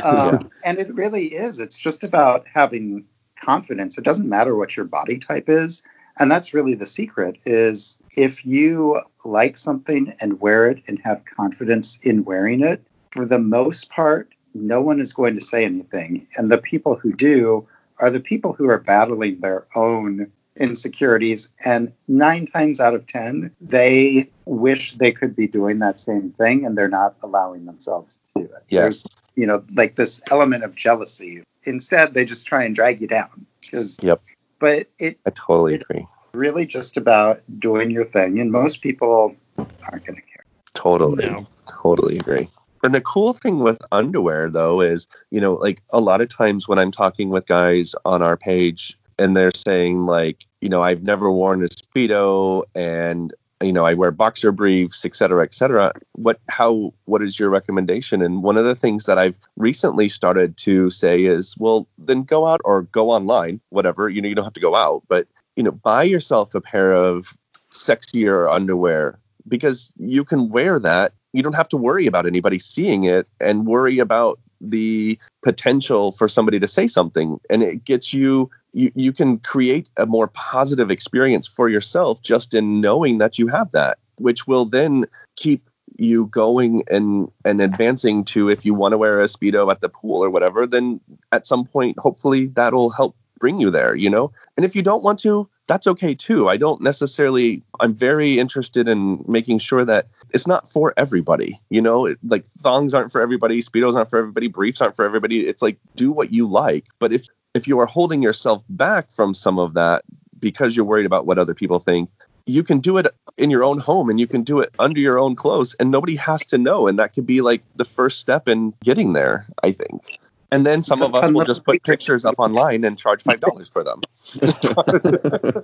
[0.03, 1.59] Um, And it really is.
[1.59, 3.05] It's just about having
[3.39, 3.99] confidence.
[3.99, 5.83] It doesn't matter what your body type is.
[6.17, 11.25] And that's really the secret is if you like something and wear it and have
[11.25, 16.27] confidence in wearing it, for the most part, no one is going to say anything.
[16.37, 17.67] And the people who do
[17.99, 21.49] are the people who are battling their own insecurities.
[21.63, 26.65] And nine times out of 10, they wish they could be doing that same thing
[26.65, 28.63] and they're not allowing themselves to do it.
[28.69, 28.81] Yes.
[28.81, 31.43] There's, you know, like this element of jealousy.
[31.63, 33.45] Instead, they just try and drag you down.
[33.69, 34.21] 'Cause- Yep.
[34.59, 36.07] But it I totally agree.
[36.33, 38.39] really just about doing your thing.
[38.39, 40.45] And most people aren't going to care.
[40.73, 41.25] Totally.
[41.25, 41.47] no.
[41.67, 42.47] Totally agree.
[42.83, 46.67] And the cool thing with underwear, though, is, you know, like a lot of times
[46.67, 51.01] when I'm talking with guys on our page and they're saying, like, you know, I've
[51.01, 55.91] never worn a Speedo and, you know, I wear boxer briefs, et cetera, et cetera.
[56.13, 58.21] What, how, what is your recommendation?
[58.21, 62.47] And one of the things that I've recently started to say is, well, then go
[62.47, 64.09] out or go online, whatever.
[64.09, 66.91] You know, you don't have to go out, but, you know, buy yourself a pair
[66.91, 67.37] of
[67.71, 73.03] sexier underwear because you can wear that you don't have to worry about anybody seeing
[73.03, 77.39] it and worry about the potential for somebody to say something.
[77.49, 82.53] And it gets you you, you can create a more positive experience for yourself just
[82.53, 88.25] in knowing that you have that which will then keep you going and and advancing
[88.25, 90.99] to if you want to wear a speedo at the pool or whatever then
[91.31, 94.31] at some point hopefully that'll help bring you there you know?
[94.57, 96.47] And if you don't want to that's okay too.
[96.47, 101.81] I don't necessarily i'm very interested in making sure that it's not for everybody you
[101.81, 102.05] know?
[102.05, 105.47] It- like thongs aren't for everybody speedos aren't for everybody briefs aren't for everybody.
[105.47, 106.85] It's like do what you like.
[106.99, 110.03] But if if you are holding yourself back from some of that
[110.39, 112.09] because you're worried about what other people think
[112.45, 115.17] you can do it in your own home and you can do it under your
[115.17, 116.87] own clothes and nobody has to know.
[116.87, 120.19] And that could be like the first step in getting there i think
[120.55, 123.69] and then some of us will just put pictures up online and charge five dollars
[123.69, 124.01] for them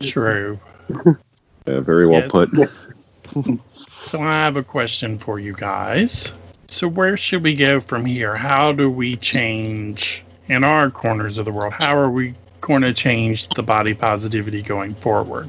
[0.00, 0.58] True.
[1.66, 2.28] Yeah, very well Yeah.
[2.28, 2.50] put.
[4.02, 6.32] So I have a question for you guys.
[6.68, 8.36] So where should we go from here?
[8.36, 11.72] How do we change in our corners of the world?
[11.72, 15.48] How are we going to change the body positivity going forward?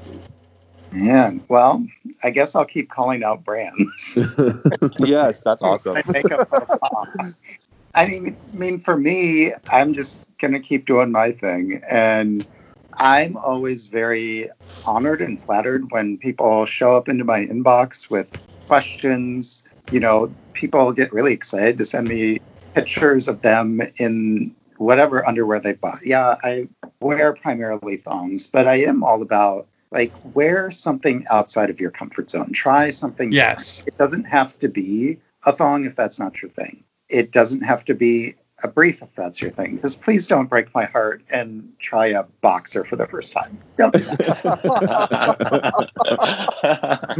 [0.91, 1.85] Man, well,
[2.23, 4.17] I guess I'll keep calling out brands.
[4.99, 7.07] yes that's awesome I make up for the pop.
[7.95, 12.45] I mean, I mean, for me, I'm just gonna keep doing my thing, and
[12.97, 14.49] I'm always very
[14.83, 18.27] honored and flattered when people show up into my inbox with
[18.67, 19.63] questions.
[19.89, 22.37] You know, people get really excited to send me
[22.75, 26.05] pictures of them in whatever underwear they bought.
[26.05, 26.67] Yeah, I
[26.99, 32.29] wear primarily thongs, but I am all about like wear something outside of your comfort
[32.29, 32.51] zone.
[32.51, 33.83] Try something Yes.
[33.85, 36.83] it doesn't have to be a thong if that's not your thing.
[37.09, 39.75] It doesn't have to be a brief if that's your thing.
[39.75, 43.57] Because please don't break my heart and try a boxer for the first time.
[43.77, 44.51] Don't do that.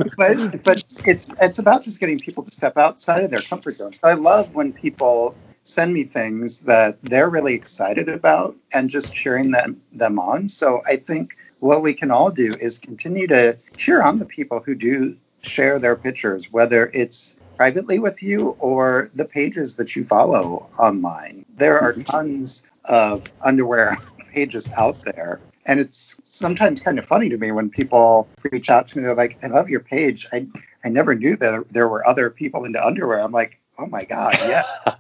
[0.18, 3.94] but but it's it's about just getting people to step outside of their comfort zone.
[3.94, 9.14] So I love when people send me things that they're really excited about and just
[9.14, 10.48] cheering them them on.
[10.48, 14.60] So I think what we can all do is continue to cheer on the people
[14.60, 20.04] who do share their pictures, whether it's privately with you or the pages that you
[20.04, 21.46] follow online.
[21.58, 22.02] There are mm-hmm.
[22.02, 23.98] tons of underwear
[24.34, 25.40] pages out there.
[25.66, 29.04] And it's sometimes kind of funny to me when people reach out to me.
[29.04, 30.28] They're like, I love your page.
[30.32, 30.48] I,
[30.84, 33.20] I never knew that there were other people into underwear.
[33.20, 34.64] I'm like, oh my God, yeah.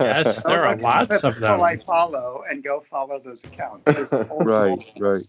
[0.00, 1.62] Yes, there are lots of people them.
[1.62, 3.92] I follow and go follow those accounts.
[3.92, 5.22] There's a whole Right, right.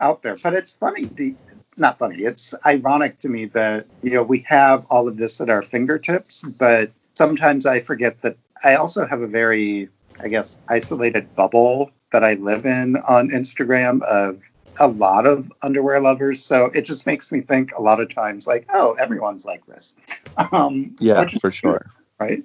[0.00, 1.06] Out there, but it's funny.
[1.76, 2.22] Not funny.
[2.22, 6.42] It's ironic to me that you know we have all of this at our fingertips,
[6.42, 9.88] but sometimes I forget that I also have a very,
[10.20, 14.42] I guess, isolated bubble that I live in on Instagram of
[14.78, 16.44] a lot of underwear lovers.
[16.44, 19.94] So it just makes me think a lot of times like, oh, everyone's like this.
[20.50, 21.86] Um, yeah for sure
[22.18, 22.44] right?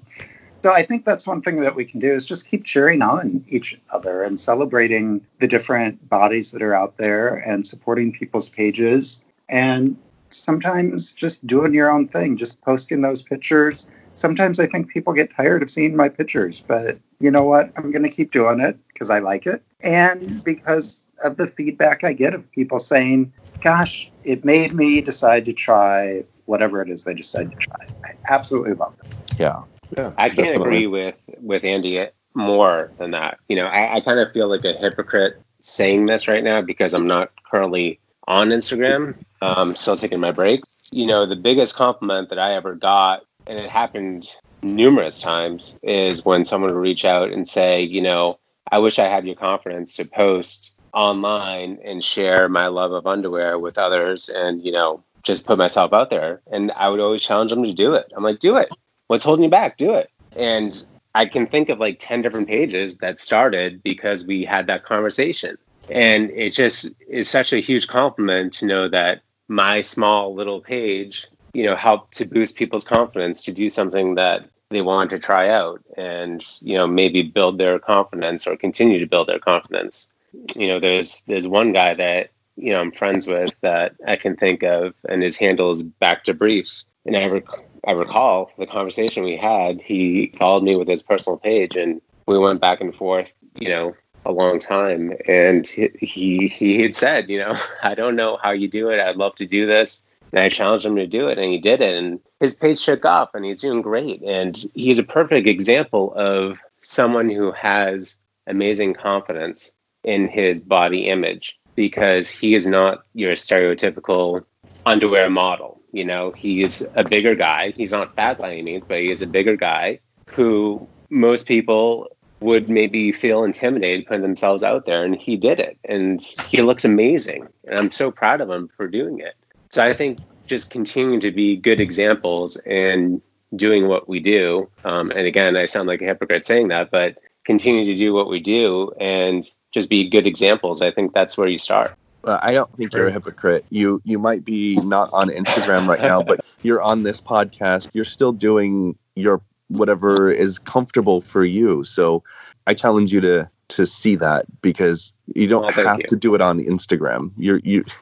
[0.61, 3.45] So I think that's one thing that we can do is just keep cheering on
[3.47, 9.23] each other and celebrating the different bodies that are out there and supporting people's pages
[9.47, 9.97] and
[10.29, 15.33] sometimes just doing your own thing, just posting those pictures, sometimes I think people get
[15.33, 17.71] tired of seeing my pictures, but you know what?
[17.77, 22.03] I'm going to keep doing it because I like it and because of the feedback
[22.03, 27.05] I get of people saying, gosh, it made me decide to try whatever it is
[27.05, 27.85] they decide to try.
[28.05, 29.39] I absolutely love it.
[29.39, 29.61] Yeah.
[29.95, 30.67] Yeah, I can't definitely.
[30.67, 33.39] agree with with Andy more than that.
[33.47, 36.93] You know, I, I kind of feel like a hypocrite saying this right now because
[36.93, 39.15] I'm not currently on Instagram.
[39.41, 40.61] Um, still taking my break.
[40.91, 44.29] You know, the biggest compliment that I ever got, and it happened
[44.61, 48.39] numerous times, is when someone would reach out and say, you know,
[48.71, 53.57] I wish I had your confidence to post online and share my love of underwear
[53.57, 56.41] with others and, you know, just put myself out there.
[56.51, 58.11] And I would always challenge them to do it.
[58.15, 58.69] I'm like, do it.
[59.09, 59.79] What's holding you back?
[59.79, 60.11] Do it.
[60.35, 64.85] And I can think of like 10 different pages that started because we had that
[64.85, 65.57] conversation.
[65.89, 71.25] And it just is such a huge compliment to know that my small little page,
[71.53, 75.49] you know, helped to boost people's confidence to do something that they want to try
[75.49, 80.09] out and, you know, maybe build their confidence or continue to build their confidence.
[80.55, 84.35] You know, there's there's one guy that, you know, I'm friends with that I can
[84.35, 86.85] think of and his handle is back to briefs.
[87.05, 89.81] And I rec- I recall the conversation we had.
[89.81, 93.95] He followed me with his personal page, and we went back and forth, you know,
[94.25, 95.13] a long time.
[95.27, 98.99] And he he, had said, you know, I don't know how you do it.
[98.99, 100.03] I'd love to do this.
[100.31, 101.97] And I challenged him to do it, and he did it.
[101.97, 104.21] And his page took off, and he's doing great.
[104.21, 109.71] And he's a perfect example of someone who has amazing confidence
[110.03, 114.43] in his body image because he is not your stereotypical
[114.89, 115.79] underwear model.
[115.91, 117.73] You know, he is a bigger guy.
[117.75, 122.07] He's not fat by any means, but he is a bigger guy who most people
[122.41, 125.03] would maybe feel intimidated putting themselves out there.
[125.03, 125.77] And he did it.
[125.83, 127.47] And he looks amazing.
[127.67, 129.35] And I'm so proud of him for doing it.
[129.71, 133.21] So I think just continuing to be good examples and
[133.55, 134.69] doing what we do.
[134.83, 138.29] Um, and again, I sound like a hypocrite saying that, but continue to do what
[138.29, 140.81] we do and just be good examples.
[140.81, 141.95] I think that's where you start.
[142.29, 143.65] Uh, I don't think you're a hypocrite.
[143.69, 147.89] You you might be not on Instagram right now, but you're on this podcast.
[147.93, 151.83] You're still doing your whatever is comfortable for you.
[151.83, 152.23] So
[152.67, 156.03] I challenge you to to see that because you don't Well, have you.
[156.09, 157.31] to do it on Instagram.
[157.37, 157.83] You're you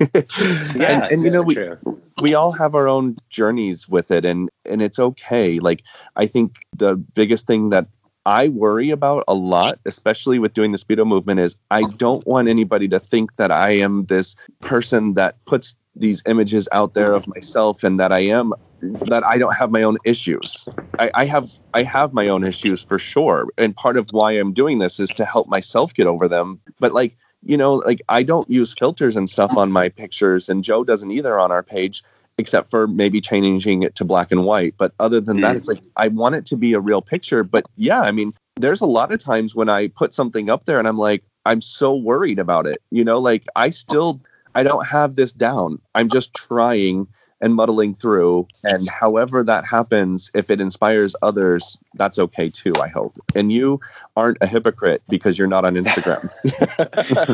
[0.76, 1.78] Yeah, and, and you know we true.
[2.22, 5.84] we all have our own journeys with it and and it's okay like
[6.16, 7.88] i think the biggest thing that
[8.28, 12.48] i worry about a lot especially with doing the speedo movement is i don't want
[12.48, 17.28] anybody to think that i am this person that puts these images out there of
[17.28, 20.66] myself and that i am that i don't have my own issues.
[21.00, 23.48] I, I have i have my own issues for sure.
[23.58, 26.60] And part of why i'm doing this is to help myself get over them.
[26.80, 30.64] But like you know, like I don't use filters and stuff on my pictures, and
[30.64, 32.04] Joe doesn't either on our page,
[32.38, 34.76] except for maybe changing it to black and white.
[34.78, 35.58] But other than that, Mm.
[35.58, 37.44] it's like I want it to be a real picture.
[37.44, 40.80] But yeah, I mean, there's a lot of times when I put something up there
[40.80, 42.82] and I'm like, I'm so worried about it.
[42.92, 44.22] You know, like I still,
[44.56, 45.80] I don't have this down.
[45.96, 47.08] I'm just trying
[47.42, 48.48] and muddling through.
[48.64, 53.14] And however that happens, if it inspires others, that's okay too, I hope.
[53.36, 53.80] And you
[54.16, 56.30] aren't a hypocrite because you're not on Instagram.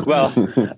[0.06, 0.34] well,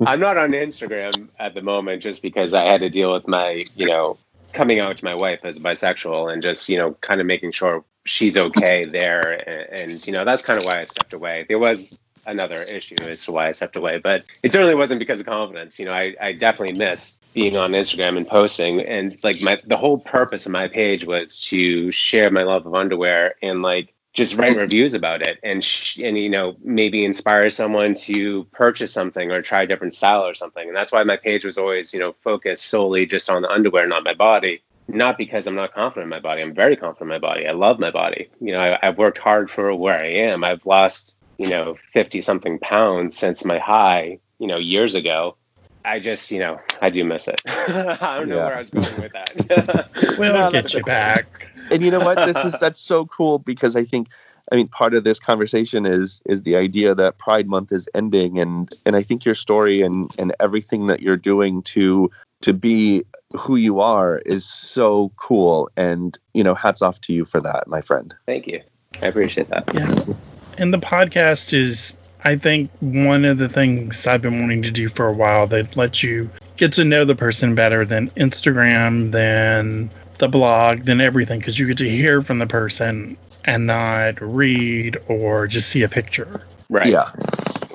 [0.06, 3.64] I'm not on Instagram at the moment just because I had to deal with my,
[3.76, 4.18] you know,
[4.54, 7.84] coming out to my wife as bisexual and just, you know, kind of making sure
[8.06, 9.34] she's okay there.
[9.50, 11.46] And, and you know, that's kind of why I stepped away.
[11.48, 15.20] There was another issue as to why I stepped away, but it certainly wasn't because
[15.20, 15.80] of confidence.
[15.80, 18.82] You know, I, I definitely miss being on Instagram and posting.
[18.82, 22.74] And like my, the whole purpose of my page was to share my love of
[22.76, 27.50] underwear and like, just write reviews about it and sh- and you know maybe inspire
[27.50, 30.68] someone to purchase something or try a different style or something.
[30.68, 33.88] And that's why my page was always you know focused solely just on the underwear
[33.88, 34.64] not my body.
[34.88, 36.44] Not because i'm not confident in my body.
[36.44, 37.48] I'm very confident in my body.
[37.48, 38.30] I love my body.
[38.40, 40.44] You know I, i've worked hard for where i am.
[40.46, 45.38] I've lost you know 50 something pounds since my high you know years ago.
[45.84, 47.42] I just you know i do miss it.
[47.48, 49.90] I don't know where i was going with that.
[50.18, 51.48] We'll No, get you back.
[51.72, 52.16] and you know what?
[52.26, 54.08] This is that's so cool because i think
[54.52, 58.40] i mean part of this conversation is is the idea that pride month is ending
[58.40, 62.10] and and i think your story and and everything that you're doing to
[62.42, 63.04] to be
[63.36, 65.70] who you are is so cool.
[65.76, 68.14] And you know hats off to you for that my friend.
[68.26, 68.62] Thank you.
[69.02, 69.68] I appreciate that.
[69.74, 70.16] Yeah.
[70.58, 74.88] And the podcast is, I think, one of the things I've been wanting to do
[74.88, 79.90] for a while that lets you get to know the person better than Instagram, than
[80.18, 84.98] the blog, than everything, because you get to hear from the person and not read
[85.08, 86.48] or just see a picture.
[86.70, 87.12] right yeah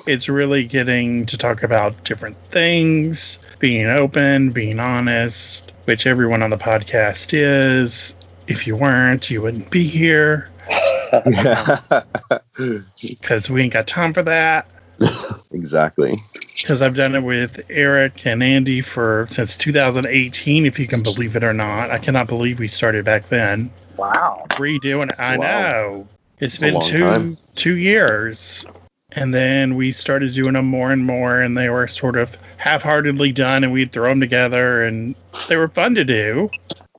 [0.07, 6.49] It's really getting to talk about different things, being open, being honest, which everyone on
[6.49, 8.17] the podcast is.
[8.47, 10.50] if you weren't, you wouldn't be here
[13.09, 14.67] because we ain't got time for that.
[15.51, 16.17] exactly.
[16.33, 21.35] Because I've done it with Eric and Andy for since 2018, if you can believe
[21.35, 21.91] it or not.
[21.91, 23.71] I cannot believe we started back then.
[23.97, 24.45] Wow.
[24.51, 25.19] Redoing it.
[25.19, 25.47] I Wow.
[25.47, 26.07] know.
[26.39, 27.37] It's a been two time.
[27.55, 28.65] two years.
[29.13, 33.33] And then we started doing them more and more, and they were sort of half-heartedly
[33.33, 35.15] done, and we'd throw them together, and
[35.49, 36.49] they were fun to do.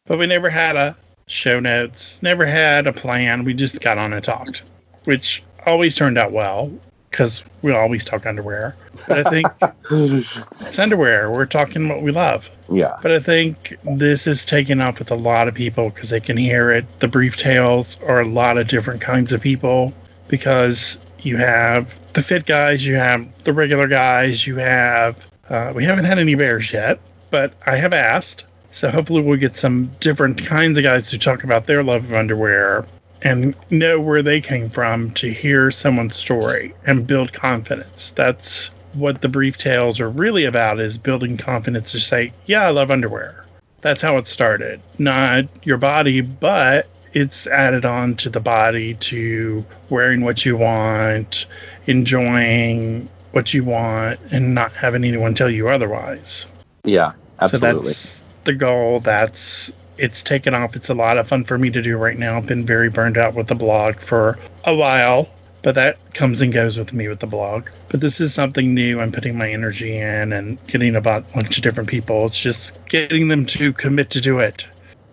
[0.07, 0.95] But we never had a
[1.33, 3.45] show notes, never had a plan.
[3.45, 4.63] We just got on and talked,
[5.05, 6.73] which always turned out well
[7.11, 8.75] because we always talk underwear.
[9.07, 9.47] But I think
[10.61, 11.31] it's underwear.
[11.31, 12.51] We're talking what we love.
[12.71, 12.97] yeah.
[13.03, 16.37] But I think this is taken up with a lot of people because they can
[16.37, 16.87] hear it.
[17.01, 19.93] The brief tales are a lot of different kinds of people
[20.29, 25.27] because you have the fit guys, you have the regular guys, you have.
[25.49, 26.99] Uh, we haven't had any bears yet,
[27.31, 28.45] but I have asked.
[28.73, 32.15] So hopefully we'll get some different kinds of guys to talk about their love of
[32.15, 32.87] underwear
[33.21, 38.11] and know where they came from to hear someone's story and build confidence.
[38.11, 42.71] That's what the brief tales are really about is building confidence to say, yeah, I
[42.71, 43.45] love underwear.
[43.83, 44.81] That's how it started.
[44.99, 51.47] Not your body, but it's added on to the body to wearing what you want,
[51.87, 56.47] enjoying what you want, and not having anyone tell you otherwise.
[56.85, 57.13] Yeah.
[57.41, 57.79] Absolutely.
[57.79, 59.01] So that's the goal.
[59.01, 60.75] That's it's taken off.
[60.77, 62.37] It's a lot of fun for me to do right now.
[62.37, 65.29] I've been very burned out with the blog for a while,
[65.63, 67.69] but that comes and goes with me with the blog.
[67.89, 69.01] But this is something new.
[69.01, 72.27] I'm putting my energy in and getting about a bunch of different people.
[72.27, 74.67] It's just getting them to commit to do it.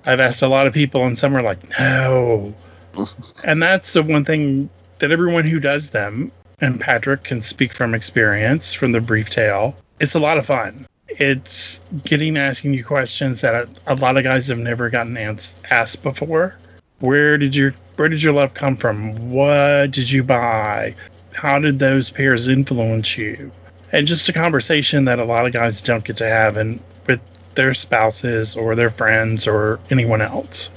[0.05, 2.53] I've asked a lot of people, and some are like, no.
[3.43, 4.69] and that's the one thing
[4.99, 9.75] that everyone who does them, and Patrick can speak from experience from the brief tale,
[9.99, 14.23] it's a lot of fun it's getting asking you questions that a, a lot of
[14.23, 16.55] guys have never gotten ans- asked before.
[16.99, 19.31] Where did your where did your love come from?
[19.31, 20.95] What did you buy?
[21.31, 23.51] How did those pairs influence you?
[23.91, 27.21] And just a conversation that a lot of guys don't get to have and with
[27.55, 30.69] their spouses or their friends or anyone else.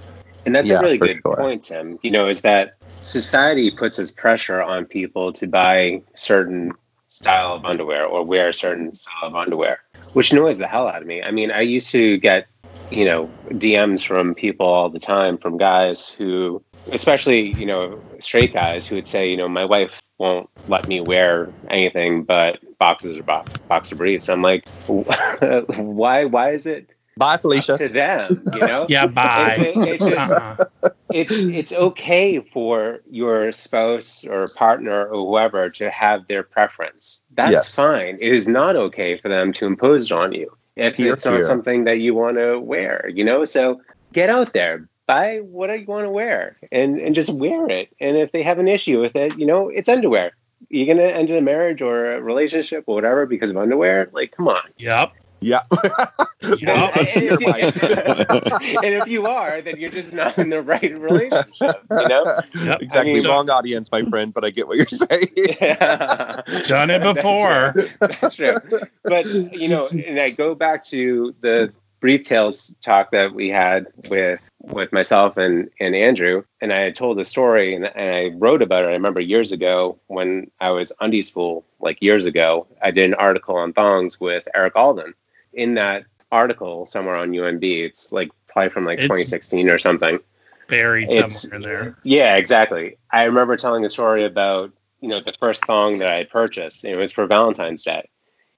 [0.46, 1.36] And that's Yeah, a really good sure.
[1.36, 1.98] point, Tim.
[2.02, 6.72] You know, is that society puts this pressure on people to buy certain
[7.08, 9.80] style of underwear or wear a certain style of underwear,
[10.12, 11.22] which annoys the hell out of me.
[11.22, 12.48] I mean, I used to get,
[12.90, 18.52] you know, DMs from people all the time from guys who, especially, you know, straight
[18.52, 23.18] guys who would say, you know, my wife won't let me wear anything but boxes
[23.18, 24.28] or box, boxer briefs.
[24.28, 26.24] I'm like, why?
[26.26, 27.76] Why is it Bye, up Felicia.
[27.78, 28.42] to them?
[28.54, 28.86] You know?
[28.88, 29.54] Yeah, bye.
[29.58, 30.56] It's, it's just Uh-uh.
[31.14, 37.22] It's it's okay for your spouse or partner or whoever to have their preference.
[37.34, 37.74] That's Yes.
[37.76, 38.18] fine.
[38.20, 41.34] It is not okay for them to impose it on you if Here, it's not
[41.34, 41.44] here.
[41.44, 43.08] something that you want to wear.
[43.12, 43.80] You know, so
[44.12, 47.88] get out there, buy what you want to wear, and and just wear it.
[48.00, 50.32] And if they have an issue with it, you know, it's underwear.
[50.68, 54.08] You're gonna end in a marriage or a relationship or whatever because of underwear.
[54.12, 54.62] Like, come on.
[54.78, 55.12] Yep.
[55.42, 55.60] Yeah.
[56.42, 56.96] And, Yep.
[56.96, 61.76] and if you, and if you are, then you're just not in the right relationship.
[61.90, 62.40] You know.
[62.54, 62.82] Yep.
[62.82, 63.10] exactly.
[63.12, 65.28] I mean- Wrong audience, my friend, but I get what you're saying.
[66.66, 67.72] Done it That's before.
[67.72, 67.88] true.
[68.20, 68.56] That's true.
[69.04, 73.86] But you know, and I go back to the brief tales talk that we had
[74.08, 78.36] with with myself and and Andrew, and I had told the story and, and I
[78.36, 78.88] wrote about it.
[78.88, 83.14] I remember years ago when I was undie school, like years ago, I did an
[83.14, 85.14] article on thongs with Eric Alden.
[85.52, 90.18] In that article, somewhere on UNB, it's like probably from like It's- 2016 or something.
[90.68, 91.96] Buried It's- somewhere there.
[92.02, 92.96] Yeah, exactly.
[93.10, 96.84] I remember telling a story about, you know, the first thong that I had purchased.
[96.84, 98.08] It was for Valentine's Day.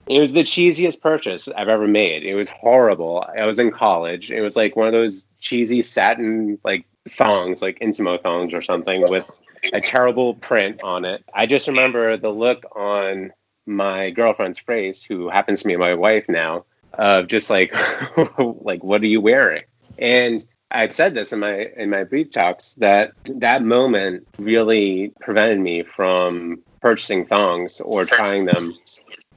[0.06, 2.24] It was the cheesiest purchase I've ever made.
[2.24, 3.24] It was horrible.
[3.36, 4.30] I was in college.
[4.30, 9.08] It was like one of those cheesy satin like thongs, like Intimo thongs or something
[9.08, 9.28] with
[9.72, 11.24] a terrible print on it.
[11.32, 13.32] I just remember the look on
[13.66, 16.66] my girlfriend's face, who happens to be my wife now,
[16.98, 17.74] of just like,
[18.38, 19.62] like, what are you wearing?
[19.98, 25.60] And I've said this in my in my brief talks that that moment really prevented
[25.60, 28.74] me from purchasing thongs or trying them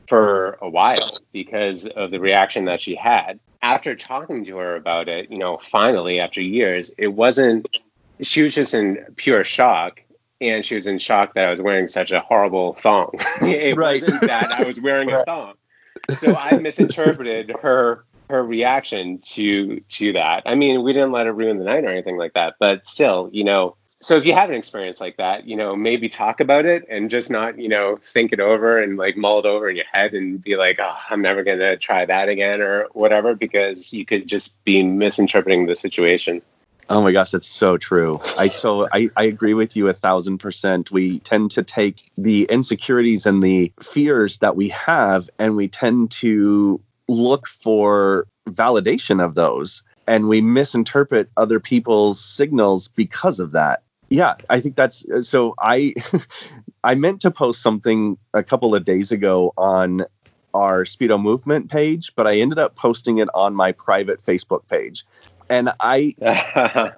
[0.07, 3.39] for a while because of the reaction that she had.
[3.61, 7.67] After talking to her about it, you know, finally after years, it wasn't
[8.21, 10.01] she was just in pure shock
[10.41, 13.11] and she was in shock that I was wearing such a horrible thong.
[13.41, 14.01] it Right.
[14.01, 15.53] wasn't that I was wearing a thong.
[16.15, 20.43] So I misinterpreted her her reaction to to that.
[20.45, 23.29] I mean, we didn't let her ruin the night or anything like that, but still,
[23.31, 23.75] you know.
[23.99, 27.09] So if you have an experience like that, you know, maybe talk about it and
[27.09, 30.13] just not, you know, think it over and like mull it over in your head
[30.13, 34.05] and be like, oh, I'm never going to try that again or whatever, because you
[34.05, 36.43] could just be misinterpreting the situation.
[36.89, 38.21] Oh my gosh, that's so true.
[38.37, 40.89] I so I, I agree with you a thousand percent.
[40.89, 46.11] We tend to take the insecurities and the fears that we have and we tend
[46.11, 46.79] to
[47.09, 53.83] look for validation of those and we misinterpret other people's signals because of that.
[54.09, 55.93] Yeah, I think that's uh, so I
[56.85, 60.05] I meant to post something a couple of days ago on
[60.53, 65.05] our Speedo movement page, but I ended up posting it on my private Facebook page
[65.49, 66.15] and I,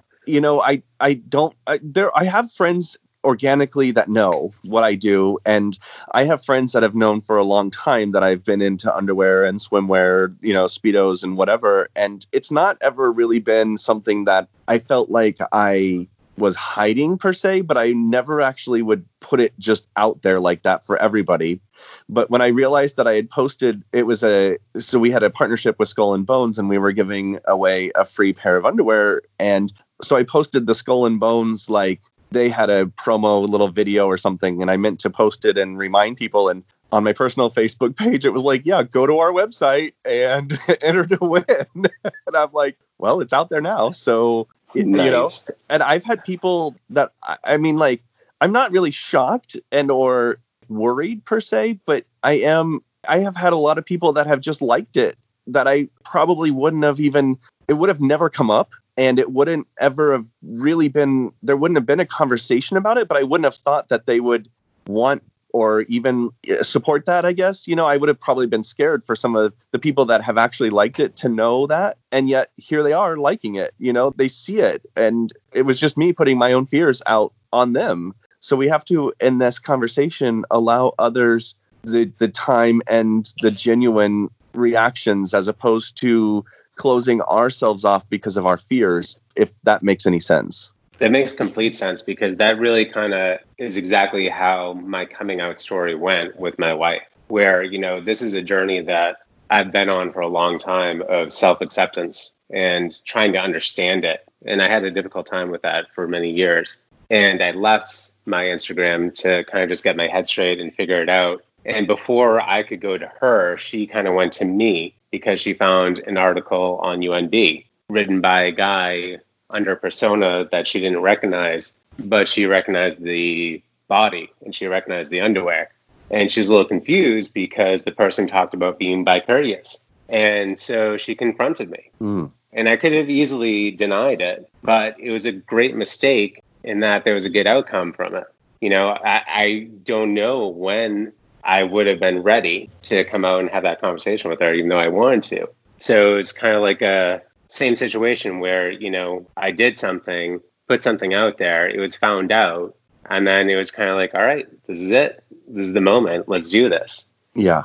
[0.25, 2.15] you know, I I don't I, there.
[2.17, 5.77] I have friends organically that know what I do, and
[6.11, 9.43] I have friends that have known for a long time that I've been into underwear
[9.43, 11.89] and swimwear, you know, speedos and whatever.
[11.95, 16.07] And it's not ever really been something that I felt like I
[16.39, 20.63] was hiding per se, but I never actually would put it just out there like
[20.63, 21.61] that for everybody.
[22.07, 25.29] But when I realized that I had posted, it was a so we had a
[25.29, 29.21] partnership with Skull and Bones, and we were giving away a free pair of underwear.
[29.39, 29.71] And
[30.01, 32.01] so I posted the Skull and Bones like
[32.31, 35.77] they had a promo little video or something, and I meant to post it and
[35.77, 36.49] remind people.
[36.49, 40.57] And on my personal Facebook page, it was like, yeah, go to our website and
[40.81, 41.45] enter to win.
[41.75, 43.91] and I'm like, well, it's out there now.
[43.91, 45.05] So nice.
[45.05, 45.29] you know
[45.69, 47.11] and i've had people that
[47.43, 48.03] i mean like
[48.41, 50.39] i'm not really shocked and or
[50.69, 54.39] worried per se but i am i have had a lot of people that have
[54.39, 55.17] just liked it
[55.47, 59.67] that i probably wouldn't have even it would have never come up and it wouldn't
[59.79, 63.45] ever have really been there wouldn't have been a conversation about it but i wouldn't
[63.45, 64.47] have thought that they would
[64.87, 67.67] want or even uh, support that i guess.
[67.67, 70.37] You know i would have probably been scared for some of the people that have
[70.37, 74.11] actually liked it to know that and yet here they are liking it you know
[74.15, 74.81] they see it.
[74.95, 78.85] And it was just me putting my own fears out on them so we have
[78.85, 85.97] to in this conversation allow others the the time and the genuine reactions as opposed
[85.97, 86.43] to
[86.75, 91.75] closing ourselves off because of our fears if that makes any sense that makes complete
[91.75, 96.59] sense because that really kind of is exactly how my coming out story went with
[96.59, 97.03] my wife.
[97.29, 99.17] Where, you know, this is a journey that
[99.49, 104.25] I've been on for a long time of self acceptance and trying to understand it.
[104.45, 106.75] And I had a difficult time with that for many years.
[107.09, 111.01] And I left my Instagram to kind of just get my head straight and figure
[111.01, 111.43] it out.
[111.65, 115.53] And before I could go to her, she kind of went to me because she
[115.53, 119.17] found an article on UNB written by a guy
[119.49, 125.21] under persona that she didn't recognize, but she recognized the body and she recognized the
[125.21, 125.71] underwear.
[126.11, 129.79] And she was a little confused because the person talked about being bicurious.
[130.07, 131.91] And so she confronted me.
[132.01, 132.31] Mm.
[132.51, 137.05] And I could have easily denied it, but it was a great mistake in that
[137.05, 138.25] there was a good outcome from it.
[138.61, 143.39] You know, I, I don't know when I would have been ready to come out
[143.39, 145.49] and have that conversation with her, even though I wanted to.
[145.77, 150.83] So it's kind of like a same situation where you know I did something, put
[150.83, 152.75] something out there, it was found out,
[153.09, 155.81] and then it was kind of like, all right, this is it, this is the
[155.81, 157.07] moment, let's do this.
[157.33, 157.63] Yeah,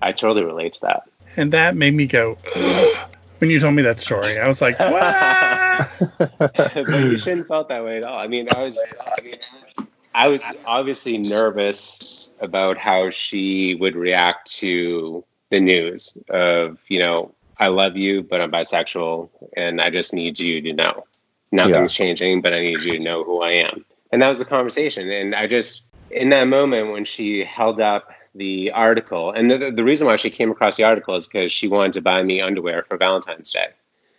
[0.00, 1.02] I totally relate to that.
[1.36, 2.38] And that made me go
[3.38, 4.38] when you told me that story.
[4.38, 5.88] I was like, but
[6.88, 8.18] you shouldn't felt that way at all.
[8.18, 8.82] I mean, I was.
[9.00, 9.34] I mean,
[10.16, 17.32] I was obviously nervous about how she would react to the news of, you know,
[17.58, 19.28] I love you, but I'm bisexual,
[19.58, 21.04] and I just need you to know.
[21.52, 22.06] Nothing's yeah.
[22.06, 23.84] changing, but I need you to know who I am.
[24.10, 25.10] And that was the conversation.
[25.10, 29.84] And I just, in that moment when she held up the article, and the, the
[29.84, 32.84] reason why she came across the article is because she wanted to buy me underwear
[32.88, 33.68] for Valentine's Day.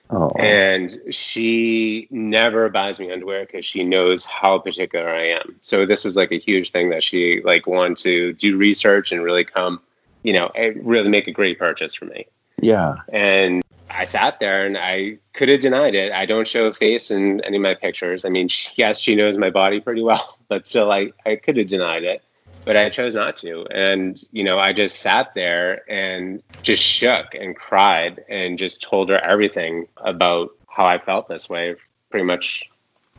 [0.10, 0.32] Oh.
[0.40, 5.58] And she never buys me underwear because she knows how particular I am.
[5.62, 9.22] So this was like a huge thing that she like wanted to do research and
[9.22, 9.82] really come,
[10.24, 12.26] you know, eh, really make a great purchase for me.
[12.62, 12.96] Yeah.
[13.10, 16.12] And I sat there and I could have denied it.
[16.12, 18.26] I don't show a face in any of my pictures.
[18.26, 21.68] I mean, yes, she knows my body pretty well, but still, I, I could have
[21.68, 22.24] denied it,
[22.68, 23.66] but I chose not to.
[23.72, 29.08] And, you know, I just sat there and just shook and cried and just told
[29.08, 31.76] her everything about how I felt this way
[32.10, 32.70] pretty much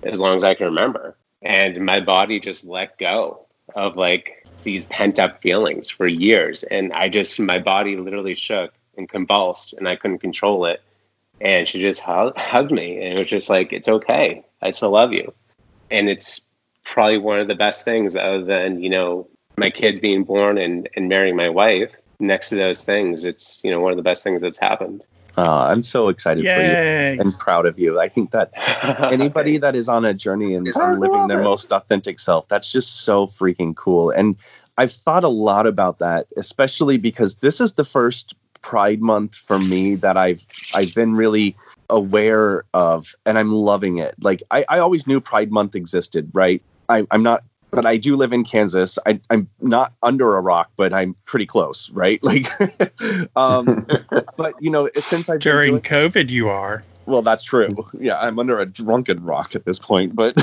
[0.02, 1.16] as long as I can remember.
[1.40, 6.62] And my body just let go of like these pent up feelings for years.
[6.64, 10.82] And I just, my body literally shook and convulsed and I couldn't control it.
[11.40, 14.44] And she just hugged me and it was just like, it's okay.
[14.60, 15.32] I still love you.
[15.90, 16.42] And it's
[16.84, 19.26] probably one of the best things other than, you know,
[19.58, 21.94] my kids being born and, and marrying my wife.
[22.20, 25.04] Next to those things, it's, you know, one of the best things that's happened.
[25.36, 26.54] Uh, I'm so excited Yay.
[26.54, 28.00] for you and proud of you.
[28.00, 28.50] I think that
[29.12, 33.02] anybody that is on a journey and, and living their most authentic self, that's just
[33.02, 34.10] so freaking cool.
[34.10, 34.36] And
[34.78, 39.58] I've thought a lot about that, especially because this is the first Pride Month for
[39.58, 40.44] me that I've
[40.74, 41.56] I've been really
[41.88, 44.14] aware of and I'm loving it.
[44.20, 46.62] Like I, I always knew Pride Month existed, right?
[46.88, 48.98] I, I'm not but I do live in Kansas.
[49.06, 52.20] I, I'm not under a rock, but I'm pretty close, right?
[52.28, 52.46] Like,
[53.36, 53.86] um,
[54.36, 56.82] but you know, since I've During COVID, you are.
[57.06, 57.86] well, that's true.
[57.98, 60.14] Yeah, I'm under a drunken rock at this point.
[60.14, 60.36] But,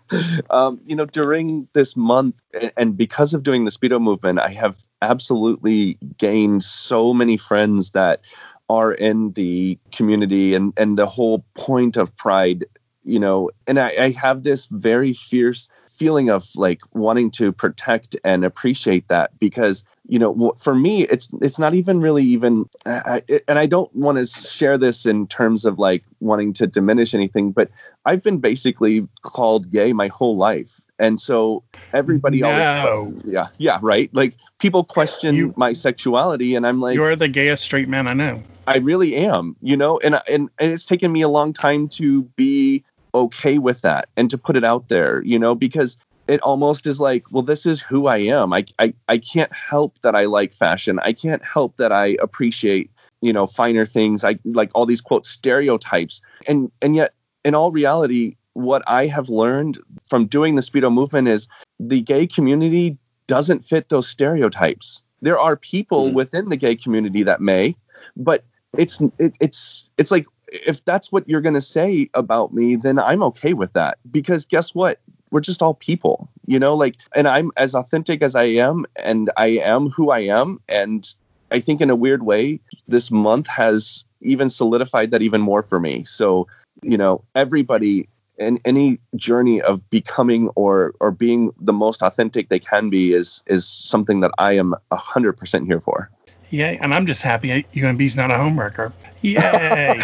[0.50, 2.34] um, you know, during this month,
[2.76, 8.24] and because of doing the Speedo movement, I have absolutely gained so many friends that
[8.68, 12.64] are in the community and, and the whole point of Pride,
[13.04, 15.68] you know, and I, I have this very fierce
[15.98, 21.28] feeling of like wanting to protect and appreciate that because you know for me it's
[21.42, 25.64] it's not even really even I, and i don't want to share this in terms
[25.64, 27.68] of like wanting to diminish anything but
[28.04, 32.82] i've been basically called gay my whole life and so everybody always No.
[32.82, 37.28] questions- yeah yeah right like people question You- my sexuality and i'm like You're the
[37.28, 38.42] gayest straight man I know.
[38.68, 42.24] I really am, you know, and and and it's taken me a long time to
[42.36, 42.84] be
[43.14, 45.96] okay with that and to put it out there, you know, because
[46.26, 48.52] it almost is like, well, this is who I am.
[48.52, 50.98] I I I can't help that I like fashion.
[51.02, 52.90] I can't help that I appreciate,
[53.22, 54.24] you know, finer things.
[54.24, 56.20] I like all these quote stereotypes.
[56.46, 59.78] And and yet in all reality, what I have learned
[60.10, 61.48] from doing the speedo movement is
[61.80, 65.02] the gay community doesn't fit those stereotypes.
[65.22, 66.14] There are people Mhm.
[66.14, 67.74] within the gay community that may,
[68.16, 68.44] but
[68.76, 72.98] it's it, it's it's like if that's what you're going to say about me then
[72.98, 73.98] i'm okay with that.
[74.10, 75.00] Because guess what?
[75.30, 79.30] We're just all people you know like and i'm as authentic as i am and
[79.36, 80.60] i am who i am.
[80.68, 81.12] And
[81.50, 85.78] i think in a weird way this month has even solidified that even more for
[85.80, 86.04] me.
[86.04, 86.46] So
[86.82, 92.58] you know everybody in any journey of becoming or or being the most authentic they
[92.58, 96.10] can be is is something that i am 100% here for
[96.50, 98.92] Yeah, and I'm just happy UNB's not a homewrecker.
[99.20, 99.98] Yay!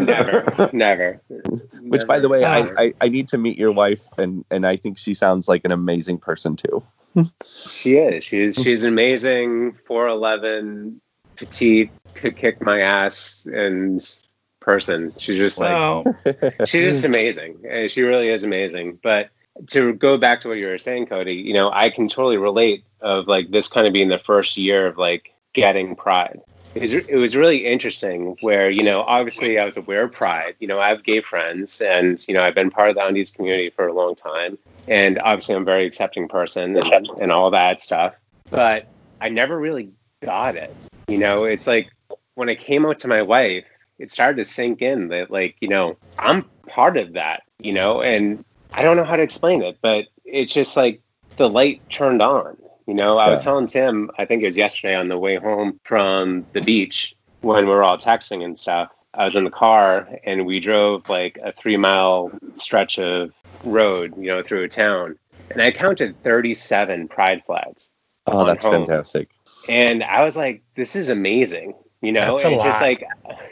[0.04, 1.20] never, never.
[1.82, 4.76] Which, by the way, I, I, I need to meet your wife, and, and I
[4.76, 6.82] think she sounds like an amazing person too.
[7.44, 8.24] She is.
[8.24, 9.72] She's she's amazing.
[9.86, 11.00] Four eleven,
[11.36, 14.00] petite, could kick my ass, and
[14.60, 15.12] person.
[15.18, 16.04] She's just like well,
[16.66, 17.58] she's just amazing.
[17.66, 18.98] Uh, She really is amazing.
[19.02, 19.30] But
[19.68, 22.84] to go back to what you were saying, Cody, you know, I can totally relate
[23.00, 26.40] of like this kind of being the first year of like getting pride.
[26.74, 30.54] It was, really interesting where, you know, obviously I was aware of pride.
[30.60, 33.32] You know, I have gay friends and, you know, I've been part of the Undies
[33.32, 34.56] community for a long time.
[34.86, 38.14] And obviously I'm a very accepting person and, and all that stuff.
[38.50, 38.86] But
[39.20, 39.90] I never really
[40.22, 40.72] got it.
[41.08, 41.90] You know, it's like
[42.34, 43.64] when I came out to my wife,
[43.98, 48.00] it started to sink in that like, you know, I'm part of that, you know,
[48.00, 51.00] and I don't know how to explain it, but it's just like
[51.36, 52.56] the light turned on.
[52.86, 55.78] You know, I was telling Tim, I think it was yesterday on the way home
[55.84, 58.90] from the beach when we were all texting and stuff.
[59.14, 63.32] I was in the car and we drove like a three mile stretch of
[63.64, 65.18] road, you know, through a town.
[65.50, 67.90] And I counted 37 pride flags.
[68.26, 68.86] Oh, On that's home.
[68.86, 69.28] fantastic.
[69.68, 71.74] And I was like, this is amazing.
[72.00, 73.04] You know, That's and just like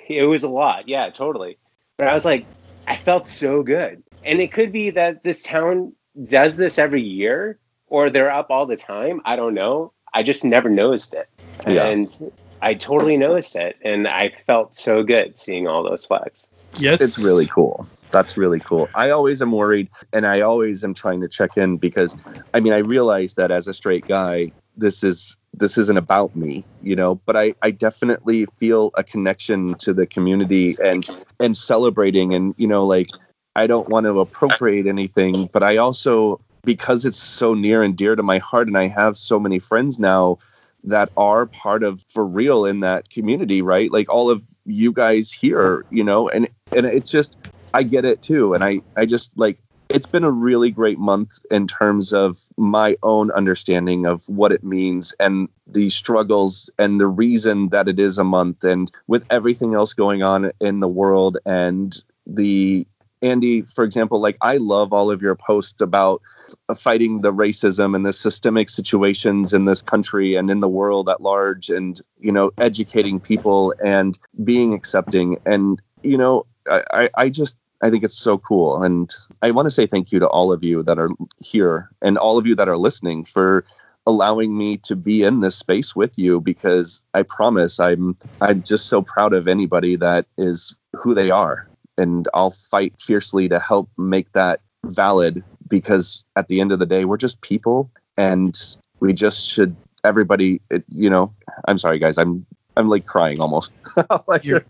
[0.08, 0.88] it was a lot.
[0.88, 1.58] Yeah, totally.
[1.96, 2.46] But I was like,
[2.86, 4.02] I felt so good.
[4.24, 5.92] And it could be that this town
[6.24, 9.20] does this every year or they're up all the time.
[9.24, 9.92] I don't know.
[10.12, 11.28] I just never noticed it.
[11.66, 11.86] Yeah.
[11.86, 13.76] And I totally noticed it.
[13.82, 16.46] And I felt so good seeing all those flags.
[16.76, 17.86] yes, It's really cool.
[18.10, 18.88] That's really cool.
[18.94, 22.16] I always am worried, and I always am trying to check in because,
[22.54, 26.64] I mean, I realize that as a straight guy, this is this isn't about me,
[26.82, 27.16] you know.
[27.26, 31.06] But I I definitely feel a connection to the community and
[31.38, 33.08] and celebrating, and you know, like
[33.56, 38.14] I don't want to appropriate anything, but I also because it's so near and dear
[38.14, 40.38] to my heart, and I have so many friends now
[40.84, 43.90] that are part of for real in that community, right?
[43.90, 47.36] Like all of you guys here, you know, and and it's just
[47.74, 51.38] I get it too, and I I just like it's been a really great month
[51.50, 57.06] in terms of my own understanding of what it means and the struggles and the
[57.06, 61.38] reason that it is a month and with everything else going on in the world
[61.46, 62.86] and the
[63.22, 66.22] Andy, for example, like I love all of your posts about
[66.68, 71.08] uh, fighting the racism and the systemic situations in this country and in the world
[71.08, 75.38] at large, and you know, educating people and being accepting.
[75.46, 79.66] And you know, I, I- I just I think it's so cool, and I want
[79.66, 81.10] to say thank you to all of you that are
[81.40, 83.64] here and all of you that are listening for
[84.06, 88.88] allowing me to be in this space with you because I promise I'm I'm just
[88.88, 91.68] so proud of anybody that is who they are
[91.98, 96.86] and I'll fight fiercely to help make that valid because at the end of the
[96.86, 98.58] day we're just people and
[99.00, 101.34] we just should everybody you know
[101.66, 102.46] I'm sorry guys I'm
[102.76, 103.72] I'm like crying almost.
[104.28, 104.64] like, You're-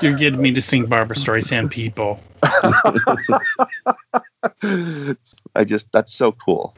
[0.00, 2.18] You're getting me to sing Barbra Streisand people.
[5.54, 6.74] I just that's so cool.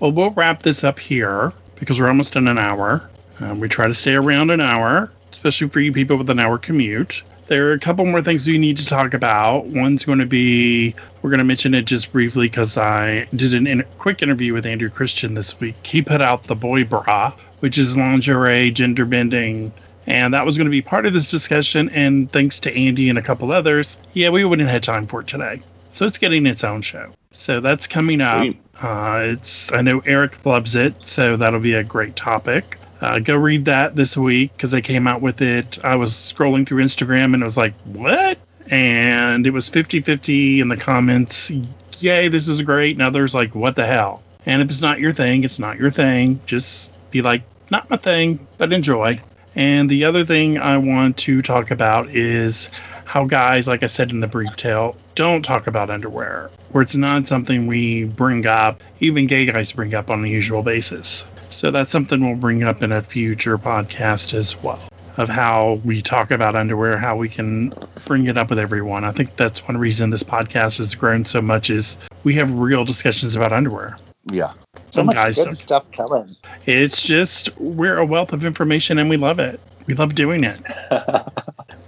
[0.00, 3.08] Well, we'll wrap this up here because we're almost in an hour.
[3.40, 6.56] Um, we try to stay around an hour, especially for you people with an hour
[6.56, 7.22] commute.
[7.46, 9.66] There are a couple more things we need to talk about.
[9.66, 13.56] One's going to be we're going to mention it just briefly because I did a
[13.56, 15.86] in- quick interview with Andrew Christian this week.
[15.86, 19.72] He put out the boy bra, which is lingerie, gender bending,
[20.06, 21.88] and that was going to be part of this discussion.
[21.90, 25.26] And thanks to Andy and a couple others, yeah, we wouldn't have time for it
[25.26, 25.60] today.
[25.90, 27.12] So it's getting its own show.
[27.30, 28.54] So that's coming up.
[28.80, 32.78] Uh, it's I know Eric loves it, so that'll be a great topic.
[33.00, 35.78] Uh, go read that this week because they came out with it.
[35.84, 38.38] I was scrolling through Instagram and it was like, what?
[38.70, 41.52] And it was 50 50 in the comments.
[41.98, 42.96] Yay, this is great.
[42.96, 44.22] And others like, what the hell?
[44.46, 46.40] And if it's not your thing, it's not your thing.
[46.46, 49.20] Just be like, not my thing, but enjoy.
[49.54, 52.70] And the other thing I want to talk about is
[53.04, 56.96] how guys, like I said in the brief tale, don't talk about underwear, where it's
[56.96, 61.24] not something we bring up, even gay guys bring up on a usual basis.
[61.54, 64.80] So that's something we'll bring up in a future podcast as well
[65.16, 67.72] of how we talk about underwear, how we can
[68.06, 69.04] bring it up with everyone.
[69.04, 72.84] I think that's one reason this podcast has grown so much is we have real
[72.84, 73.96] discussions about underwear.
[74.32, 74.52] Yeah.
[74.74, 75.54] So Some much guys good don't.
[75.54, 76.28] stuff coming.
[76.66, 79.60] It's just we're a wealth of information and we love it.
[79.86, 80.60] We love doing it.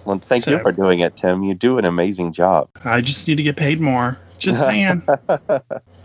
[0.05, 1.43] Well, thank you for doing it, Tim.
[1.43, 2.69] You do an amazing job.
[2.85, 4.17] I just need to get paid more.
[4.39, 5.03] Just saying.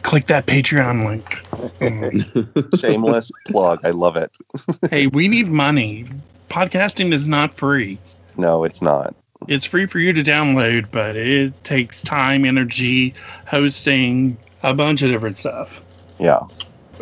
[0.02, 2.76] Click that Patreon link.
[2.80, 3.80] Shameless plug.
[3.84, 4.32] I love it.
[4.90, 6.06] hey, we need money.
[6.50, 7.98] Podcasting is not free.
[8.38, 9.16] No, it's not.
[9.48, 13.16] It's free for you to download, but it takes time, energy,
[13.48, 15.82] hosting, a bunch of different stuff.
[16.20, 16.42] Yeah.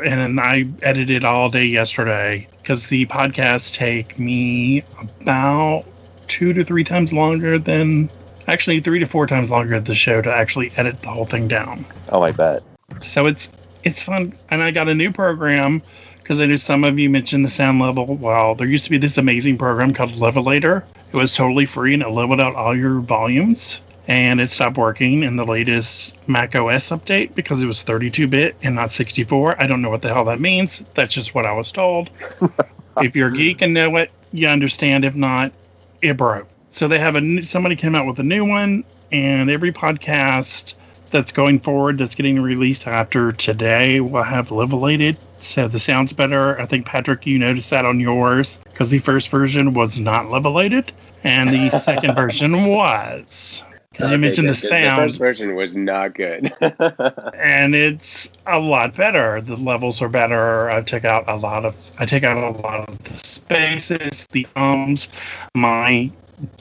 [0.04, 4.84] And I edited all day yesterday because the podcasts take me
[5.20, 5.84] about
[6.28, 8.10] two to three times longer than
[8.52, 11.48] actually three to four times longer at the show to actually edit the whole thing
[11.48, 11.86] down.
[12.10, 12.64] Oh, I bet.
[13.02, 13.52] So it's
[13.84, 15.82] it's fun, and I got a new program
[16.30, 18.06] because I know some of you mentioned the sound level.
[18.06, 20.84] Well, there used to be this amazing program called Levelator.
[21.12, 23.82] It was totally free and it leveled out all your volumes.
[24.08, 28.76] And it stopped working in the latest Mac OS update because it was 32-bit and
[28.76, 29.60] not 64.
[29.60, 30.84] I don't know what the hell that means.
[30.94, 32.12] That's just what I was told.
[33.02, 35.06] if you're a geek and know it, you understand.
[35.06, 35.52] If not,
[36.00, 36.48] it broke.
[36.70, 40.76] So they have a new, somebody came out with a new one, and every podcast
[41.10, 46.60] that's going forward that's getting released after today will have levelated so the sound's better.
[46.60, 50.92] I think patrick you noticed that on yours because the first version was not levelated
[51.24, 53.64] and the second version was.
[53.92, 54.58] Because you Okay, mentioned the good.
[54.58, 56.54] sound The first version was not good.
[57.36, 59.42] and it's a lot better.
[59.42, 60.70] The levels are better.
[60.70, 64.48] I took out a lot of i take out a lot of the spaces the
[64.56, 65.10] ums.
[65.56, 66.12] My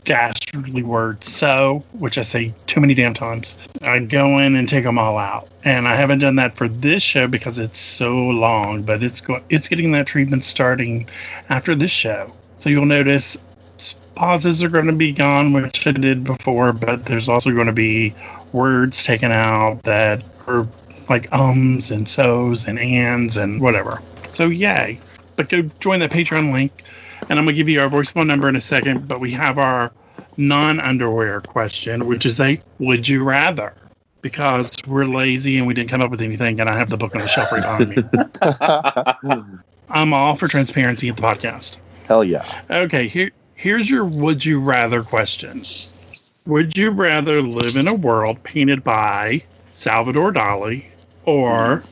[0.05, 4.85] dastardly word so which i say too many damn times i go in and take
[4.85, 8.83] them all out and i haven't done that for this show because it's so long
[8.83, 11.09] but it's go- it's getting that treatment starting
[11.49, 13.37] after this show so you'll notice
[14.15, 17.73] pauses are going to be gone which i did before but there's also going to
[17.73, 18.13] be
[18.53, 20.67] words taken out that are
[21.09, 24.03] like ums and so's and ands and whatever.
[24.29, 25.01] So yay.
[25.37, 26.85] But go join the Patreon link
[27.29, 29.93] and I'm gonna give you our voicemail number in a second, but we have our
[30.37, 33.75] non underwear question, which is a would you rather?
[34.21, 37.15] Because we're lazy and we didn't come up with anything and I have the book
[37.15, 39.59] on the shelf right behind me.
[39.91, 41.79] I'm all for transparency at the podcast.
[42.07, 42.63] Hell yeah.
[42.71, 45.63] Okay, here here's your would you rather question.
[46.47, 50.85] Would you rather live in a world painted by Salvador Dali
[51.27, 51.83] or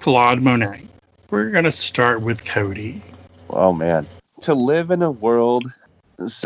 [0.00, 0.82] Claude Monet?
[1.30, 3.00] We're going to start with Cody.
[3.48, 4.06] Oh man.
[4.42, 5.72] To live in a world,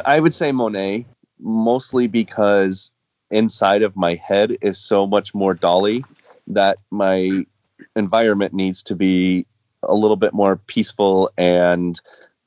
[0.04, 1.06] I would say Monet,
[1.40, 2.90] mostly because
[3.30, 6.04] inside of my head is so much more Dali
[6.46, 7.44] that my
[7.96, 9.46] environment needs to be
[9.82, 11.98] a little bit more peaceful and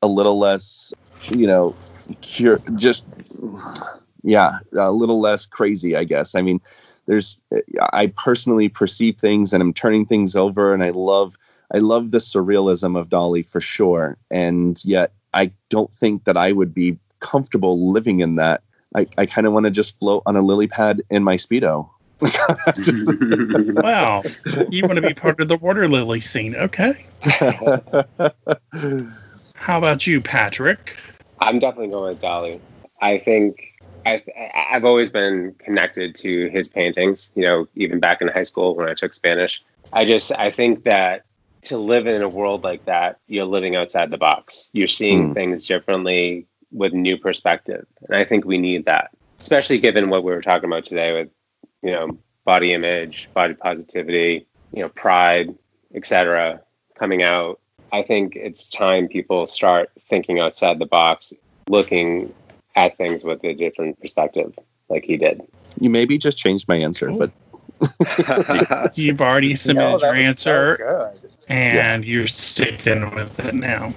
[0.01, 0.93] a little less,
[1.31, 1.75] you know,
[2.21, 3.05] cure, just
[4.23, 6.35] yeah, a little less crazy, I guess.
[6.35, 6.61] I mean,
[7.07, 7.39] there's
[7.91, 11.35] I personally perceive things and I'm turning things over and I love
[11.73, 14.17] I love the surrealism of Dali for sure.
[14.31, 18.63] And yet I don't think that I would be comfortable living in that.
[18.95, 21.89] I, I kind of want to just float on a lily pad in my Speedo.
[23.81, 24.23] Wow,
[24.69, 26.53] you want to be part of the water lily scene.
[26.55, 27.05] Okay.
[29.53, 30.97] How about you, Patrick?
[31.39, 32.59] I'm definitely going with Dali.
[33.01, 33.73] I think
[34.05, 38.75] I've, I've always been connected to his paintings, you know, even back in high school
[38.75, 39.63] when I took Spanish.
[39.93, 41.25] I just, I think that
[41.63, 44.69] to live in a world like that, you're living outside the box.
[44.73, 45.33] You're seeing Hmm.
[45.33, 46.45] things differently.
[46.71, 47.83] with new perspective.
[48.07, 51.29] And I think we need that, especially given what we were talking about today with,
[51.81, 55.49] you know, body image, body positivity, you know, pride,
[55.95, 56.61] etc.
[56.93, 57.59] coming out.
[57.91, 61.33] I think it's time people start thinking outside the box,
[61.67, 62.31] looking
[62.75, 64.53] at things with a different perspective,
[64.89, 65.41] like he did.
[65.79, 67.31] You maybe just changed my answer, but
[68.95, 71.31] You've already submitted No, your was so answer, good.
[71.47, 73.93] and you're sticking with it now.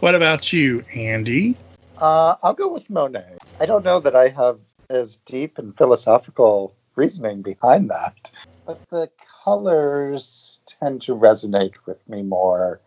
[0.00, 1.56] What about you, Andy?
[1.98, 3.38] Uh, I'll go with Monet.
[3.60, 4.58] I don't know that I have
[4.90, 8.30] as deep and philosophical reasoning behind that,
[8.66, 9.10] but the
[9.44, 12.80] colors tend to resonate with me more.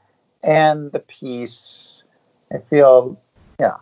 [0.44, 2.04] And the piece,
[2.54, 3.20] I feel,
[3.60, 3.78] yeah,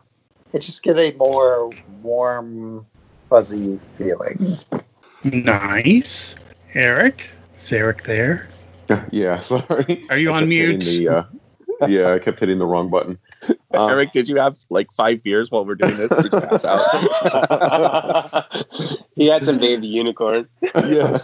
[0.53, 2.85] I just get a more warm,
[3.29, 4.37] fuzzy feeling.
[5.23, 6.35] Nice.
[6.75, 7.31] Eric?
[7.57, 8.49] Is Eric there?
[9.11, 10.05] yeah, sorry.
[10.09, 10.81] Are you I on mute?
[10.81, 11.23] The, uh,
[11.87, 13.17] yeah, I kept hitting the wrong button.
[13.75, 16.09] Um, Eric, did you have like five beers while we're doing this?
[16.09, 18.45] Did you pass out?
[19.15, 20.47] he had some baby unicorn.
[20.61, 21.17] yeah.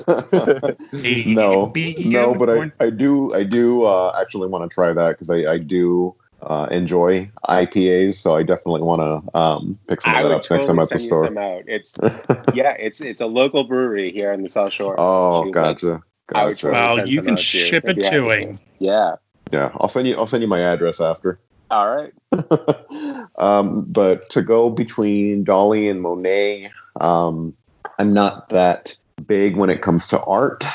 [0.92, 2.72] no, no, but I.
[2.82, 6.68] I do I do uh, actually want to try that because I, I do uh,
[6.72, 9.02] enjoy IPAs, so I definitely want
[9.34, 11.02] to um, pick some I of that would up next time totally at the send
[11.02, 11.26] you store.
[11.26, 11.64] some out.
[11.68, 11.98] It's
[12.54, 14.96] yeah, it's it's a local brewery here in the South Shore.
[15.00, 15.82] oh, Massachusetts.
[15.84, 16.60] gotcha, I would gotcha.
[16.68, 18.30] try- Well, you can out to you ship if it to to.
[18.30, 18.60] him.
[18.80, 19.16] Yeah.
[19.52, 21.40] Yeah, I'll send you I'll send you my address after.
[21.72, 22.14] All right.
[23.38, 27.54] um, but to go between Dali and Monet, um,
[28.00, 30.66] I'm not that big when it comes to art.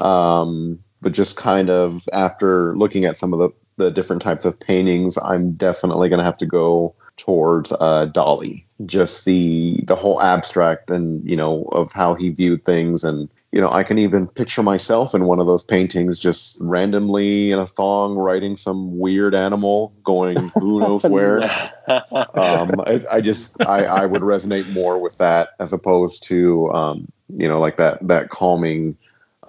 [0.00, 4.58] Um, but just kind of after looking at some of the, the different types of
[4.58, 8.64] paintings, I'm definitely going to have to go towards uh, Dali.
[8.86, 13.60] Just the the whole abstract and you know of how he viewed things, and you
[13.60, 17.66] know I can even picture myself in one of those paintings, just randomly in a
[17.66, 21.44] thong, riding some weird animal, going who knows where
[22.34, 27.06] um, I, I just I, I would resonate more with that as opposed to um,
[27.28, 28.96] you know like that that calming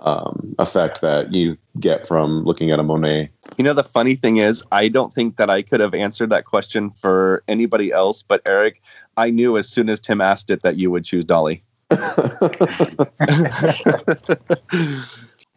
[0.06, 3.30] um, effect that you get from looking at a Monet.
[3.58, 6.45] You know, the funny thing is, I don't think that I could have answered that
[6.45, 8.82] question for anybody else, but Eric,
[9.18, 11.62] I knew as soon as Tim asked it that you would choose Dali.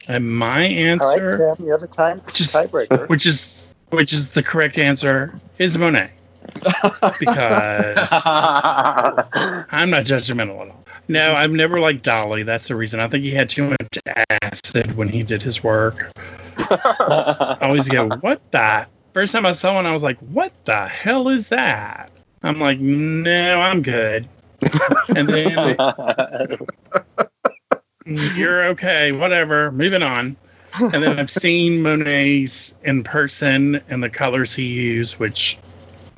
[0.09, 0.78] And my All right,
[1.20, 3.09] answer, Tim, you have a time Just- tiebreaker.
[3.09, 6.11] which is which is the correct answer, is Monet.
[7.20, 10.84] Because I'm not judgmental at all.
[11.09, 12.44] No, I've never liked Dali.
[12.44, 13.00] That's the reason.
[13.00, 13.98] I think he had too much
[14.42, 16.12] acid when he did his work.
[16.59, 18.86] I always go, what the?
[19.14, 22.11] First time I saw one, I was like, what the hell is that?
[22.42, 24.28] I'm like, no, I'm good.
[25.09, 25.76] and then
[28.36, 30.36] you're okay, whatever, moving on.
[30.78, 35.59] And then I've seen Monet's in person and the colors he used, which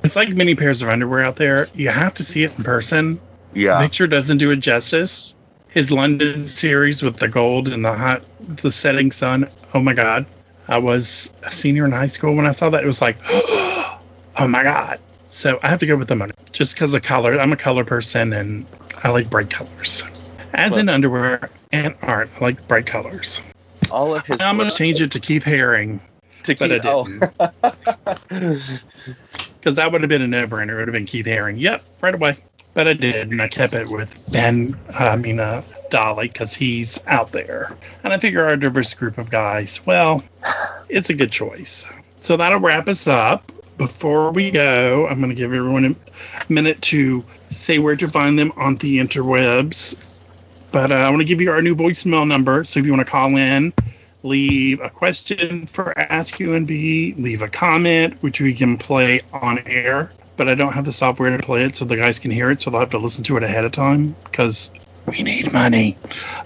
[0.03, 1.69] it's like many pairs of underwear out there.
[1.73, 3.19] You have to see it in person.
[3.53, 3.81] The Yeah.
[3.81, 5.35] picture doesn't do it justice.
[5.69, 9.47] His London series with the gold and the hot, the setting sun.
[9.73, 10.25] Oh my God.
[10.67, 12.83] I was a senior in high school when I saw that.
[12.83, 13.97] It was like, oh
[14.47, 14.99] my God.
[15.29, 17.39] So I have to go with the Monet just because of color.
[17.39, 18.65] I'm a color person and
[19.03, 20.03] I like bright colors.
[20.53, 23.39] As in underwear and art, I like bright colors.
[23.89, 24.41] All of his.
[24.41, 26.01] I'm going to change it to Keith Haring
[26.43, 26.85] to but I keep.
[26.85, 27.05] Oh,
[29.59, 30.73] because that would have been a no-brainer.
[30.73, 31.59] It would have been Keith Haring.
[31.59, 32.37] Yep, right away.
[32.73, 34.77] But I did, and I kept it with Ben.
[34.93, 39.29] I mean, uh, Dali, because he's out there, and I figure our diverse group of
[39.29, 39.85] guys.
[39.85, 40.23] Well,
[40.87, 41.87] it's a good choice.
[42.19, 43.51] So that'll wrap us up.
[43.77, 48.37] Before we go, I'm going to give everyone a minute to say where to find
[48.37, 50.21] them on the interwebs.
[50.71, 52.63] But uh, I want to give you our new voicemail number.
[52.63, 53.73] So if you want to call in,
[54.23, 60.11] leave a question for Ask UNB, leave a comment, which we can play on air.
[60.41, 62.61] But I don't have the software to play it so the guys can hear it,
[62.61, 64.71] so they'll have to listen to it ahead of time because
[65.05, 65.99] we need money.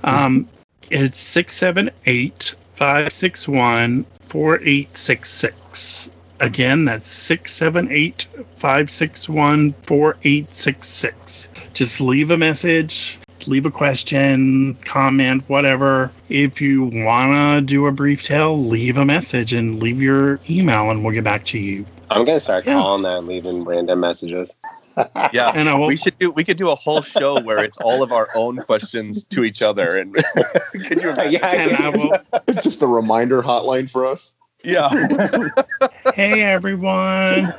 [0.03, 0.49] Um,
[0.91, 6.11] it's 678 561 4866.
[6.41, 8.27] Again, that's 678
[8.57, 11.49] 561 4866.
[11.73, 13.17] Just leave a message,
[13.47, 16.11] leave a question, comment, whatever.
[16.27, 20.91] If you want to do a brief tale, leave a message and leave your email,
[20.91, 21.85] and we'll get back to you.
[22.09, 22.73] I'm gonna start Yeah.
[22.73, 24.55] calling that and leaving random messages.
[25.33, 25.51] yeah.
[25.55, 25.87] And I will.
[25.87, 26.31] We should do.
[26.31, 29.61] We could do a whole show where it's all of our own questions to each
[29.61, 30.13] other, and
[30.71, 31.41] could you imagine?
[31.43, 32.17] and I will.
[32.47, 34.35] it's just a reminder hotline for us.
[34.63, 34.89] Yeah.
[36.15, 37.53] hey everyone.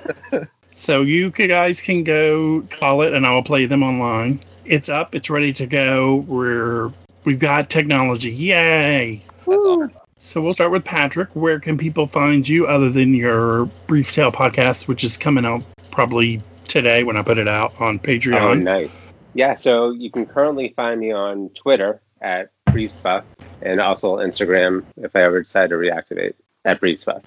[0.72, 4.40] So you guys can go call it, and I will play them online.
[4.64, 5.14] It's up.
[5.14, 6.16] It's ready to go.
[6.26, 6.90] We're
[7.24, 8.30] we've got technology.
[8.30, 9.22] Yay!
[9.46, 9.88] That's all.
[10.26, 11.28] So we'll start with Patrick.
[11.34, 15.62] Where can people find you other than your Brief Tale podcast, which is coming out
[15.92, 18.62] probably today when I put it out on Oh, Patreon.
[18.64, 19.04] nice.
[19.34, 23.22] Yeah, so you can currently find me on Twitter at BriefsBuff
[23.62, 27.22] and also Instagram if I ever decide to reactivate at BriefsBuff.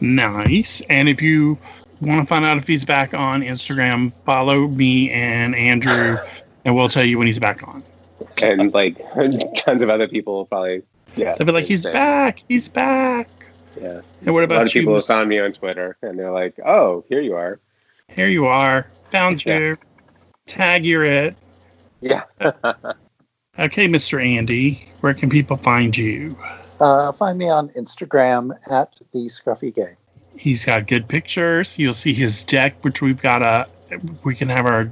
[0.00, 0.82] Nice.
[0.90, 1.56] And if you
[2.00, 6.18] want to find out if he's back on Instagram, follow me and Andrew,
[6.64, 7.84] and we'll tell you when he's back on.
[8.42, 8.98] And like
[9.56, 10.82] tons of other people will probably,
[11.16, 11.34] yeah.
[11.34, 12.42] They'll be like, he's back.
[12.48, 13.28] He's back.
[13.80, 14.00] Yeah.
[14.24, 14.80] And what about A lot about of you?
[14.82, 17.60] people have found me on Twitter and they're like, oh, here you are.
[18.08, 18.86] Here you are.
[19.10, 19.58] Found Yeah.
[19.58, 19.76] you.
[20.46, 21.36] Tag you're it.
[22.00, 22.24] Yeah.
[23.58, 24.24] Okay, Mr.
[24.24, 26.38] Andy, where can people find you?
[26.80, 29.96] Uh, find me on Instagram at the Scruffy Gay.
[30.34, 31.78] He's got good pictures.
[31.78, 33.68] You'll see his deck, which we've got a.
[34.24, 34.90] We can have our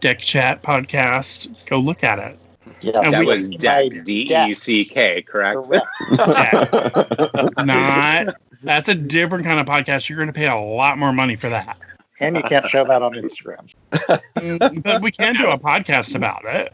[0.00, 1.64] deck chat podcast.
[1.70, 2.38] Go look at it.
[2.82, 5.66] Yes, And that we- was Deck, D E C K, correct?
[5.66, 7.56] Correct.
[7.58, 8.36] Not.
[8.62, 10.08] That's a different kind of podcast.
[10.08, 11.76] You're going to pay a lot more money for that.
[12.20, 13.68] And you can't show that on Instagram.
[14.84, 16.72] but we can do a podcast about it.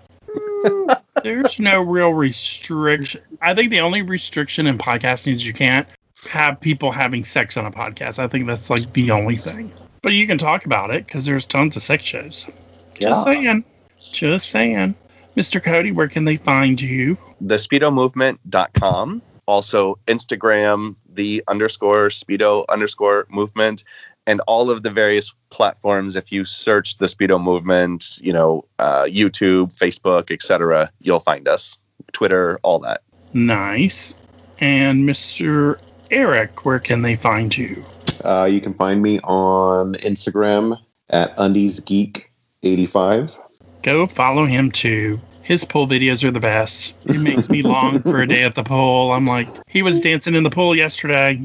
[1.23, 3.23] There's no real restriction.
[3.41, 5.89] I think the only restriction in podcasting is you can't
[6.29, 8.19] have people having sex on a podcast.
[8.19, 9.73] I think that's like the only thing.
[10.03, 12.49] But you can talk about it because there's tons of sex shows.
[12.95, 13.33] Just Yeah.
[13.33, 13.65] saying.
[14.13, 14.95] Just saying.
[15.39, 15.62] Mr.
[15.62, 17.16] Cody, where can they find you?
[17.45, 19.22] TheSpeedoMovement.com.
[19.47, 23.82] also instagram the underscore speedo underscore movement
[24.26, 29.05] and all of the various platforms if you search the speedo movement you know uh,
[29.05, 31.78] youtube facebook etc you'll find us
[32.12, 33.01] twitter all that
[33.32, 34.14] Nice.
[34.61, 35.80] And Mr.
[36.11, 37.84] Eric, where can they find you?
[38.24, 40.78] Uh, you can find me on Instagram
[41.11, 43.39] at undiesgeek85.
[43.82, 45.20] Go follow him too.
[45.49, 46.94] His pool videos are the best.
[47.07, 49.12] It makes me long for a day at the pool.
[49.12, 51.40] I'm like, he was dancing in the pool yesterday.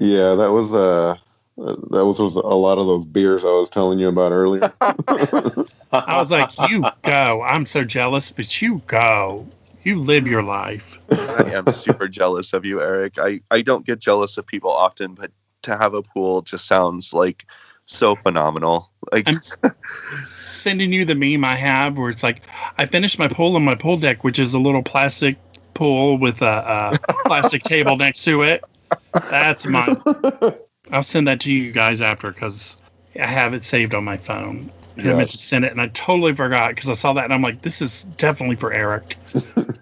[0.00, 1.16] Yeah, that was uh,
[1.56, 4.72] that was, was a lot of those beers I was telling you about earlier.
[4.80, 7.40] I was like, you go.
[7.44, 9.46] I'm so jealous, but you go.
[9.84, 10.98] You live your life.
[11.12, 15.14] i am super jealous of you eric I, I don't get jealous of people often
[15.14, 15.30] but
[15.62, 17.46] to have a pool just sounds like
[17.86, 19.40] so phenomenal like I'm
[20.24, 22.42] sending you the meme I have where it's like,
[22.78, 25.36] I finished my pool on my pool deck, which is a little plastic
[25.74, 28.64] pool with a, a plastic table next to it.
[29.12, 30.00] That's mine.
[30.92, 32.80] I'll send that to you guys after because
[33.20, 34.70] I have it saved on my phone.
[34.96, 37.34] And I meant to send it, and I totally forgot because I saw that, and
[37.34, 39.18] I'm like, "This is definitely for Eric.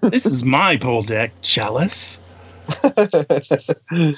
[0.01, 1.41] this is my pool deck.
[1.41, 2.19] Jealous."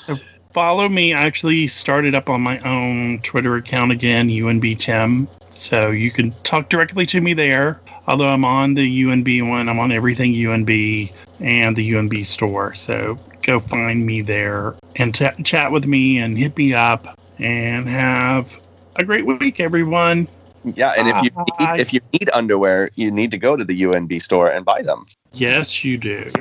[0.01, 0.19] so
[0.57, 1.13] follow me.
[1.13, 5.29] I actually started up on my own Twitter account again, UNB Tim.
[5.51, 7.79] So you can talk directly to me there.
[8.07, 12.73] Although I'm on the UNB one, I'm on everything UNB and the UNB store.
[12.73, 17.87] So go find me there and ch- chat with me and hit me up and
[17.87, 18.59] have
[18.97, 20.27] a great week, everyone.
[20.65, 21.31] yeah and if you
[21.61, 24.81] need, if you need underwear you need to go to the unb store and buy
[24.81, 26.33] them Yes, you do.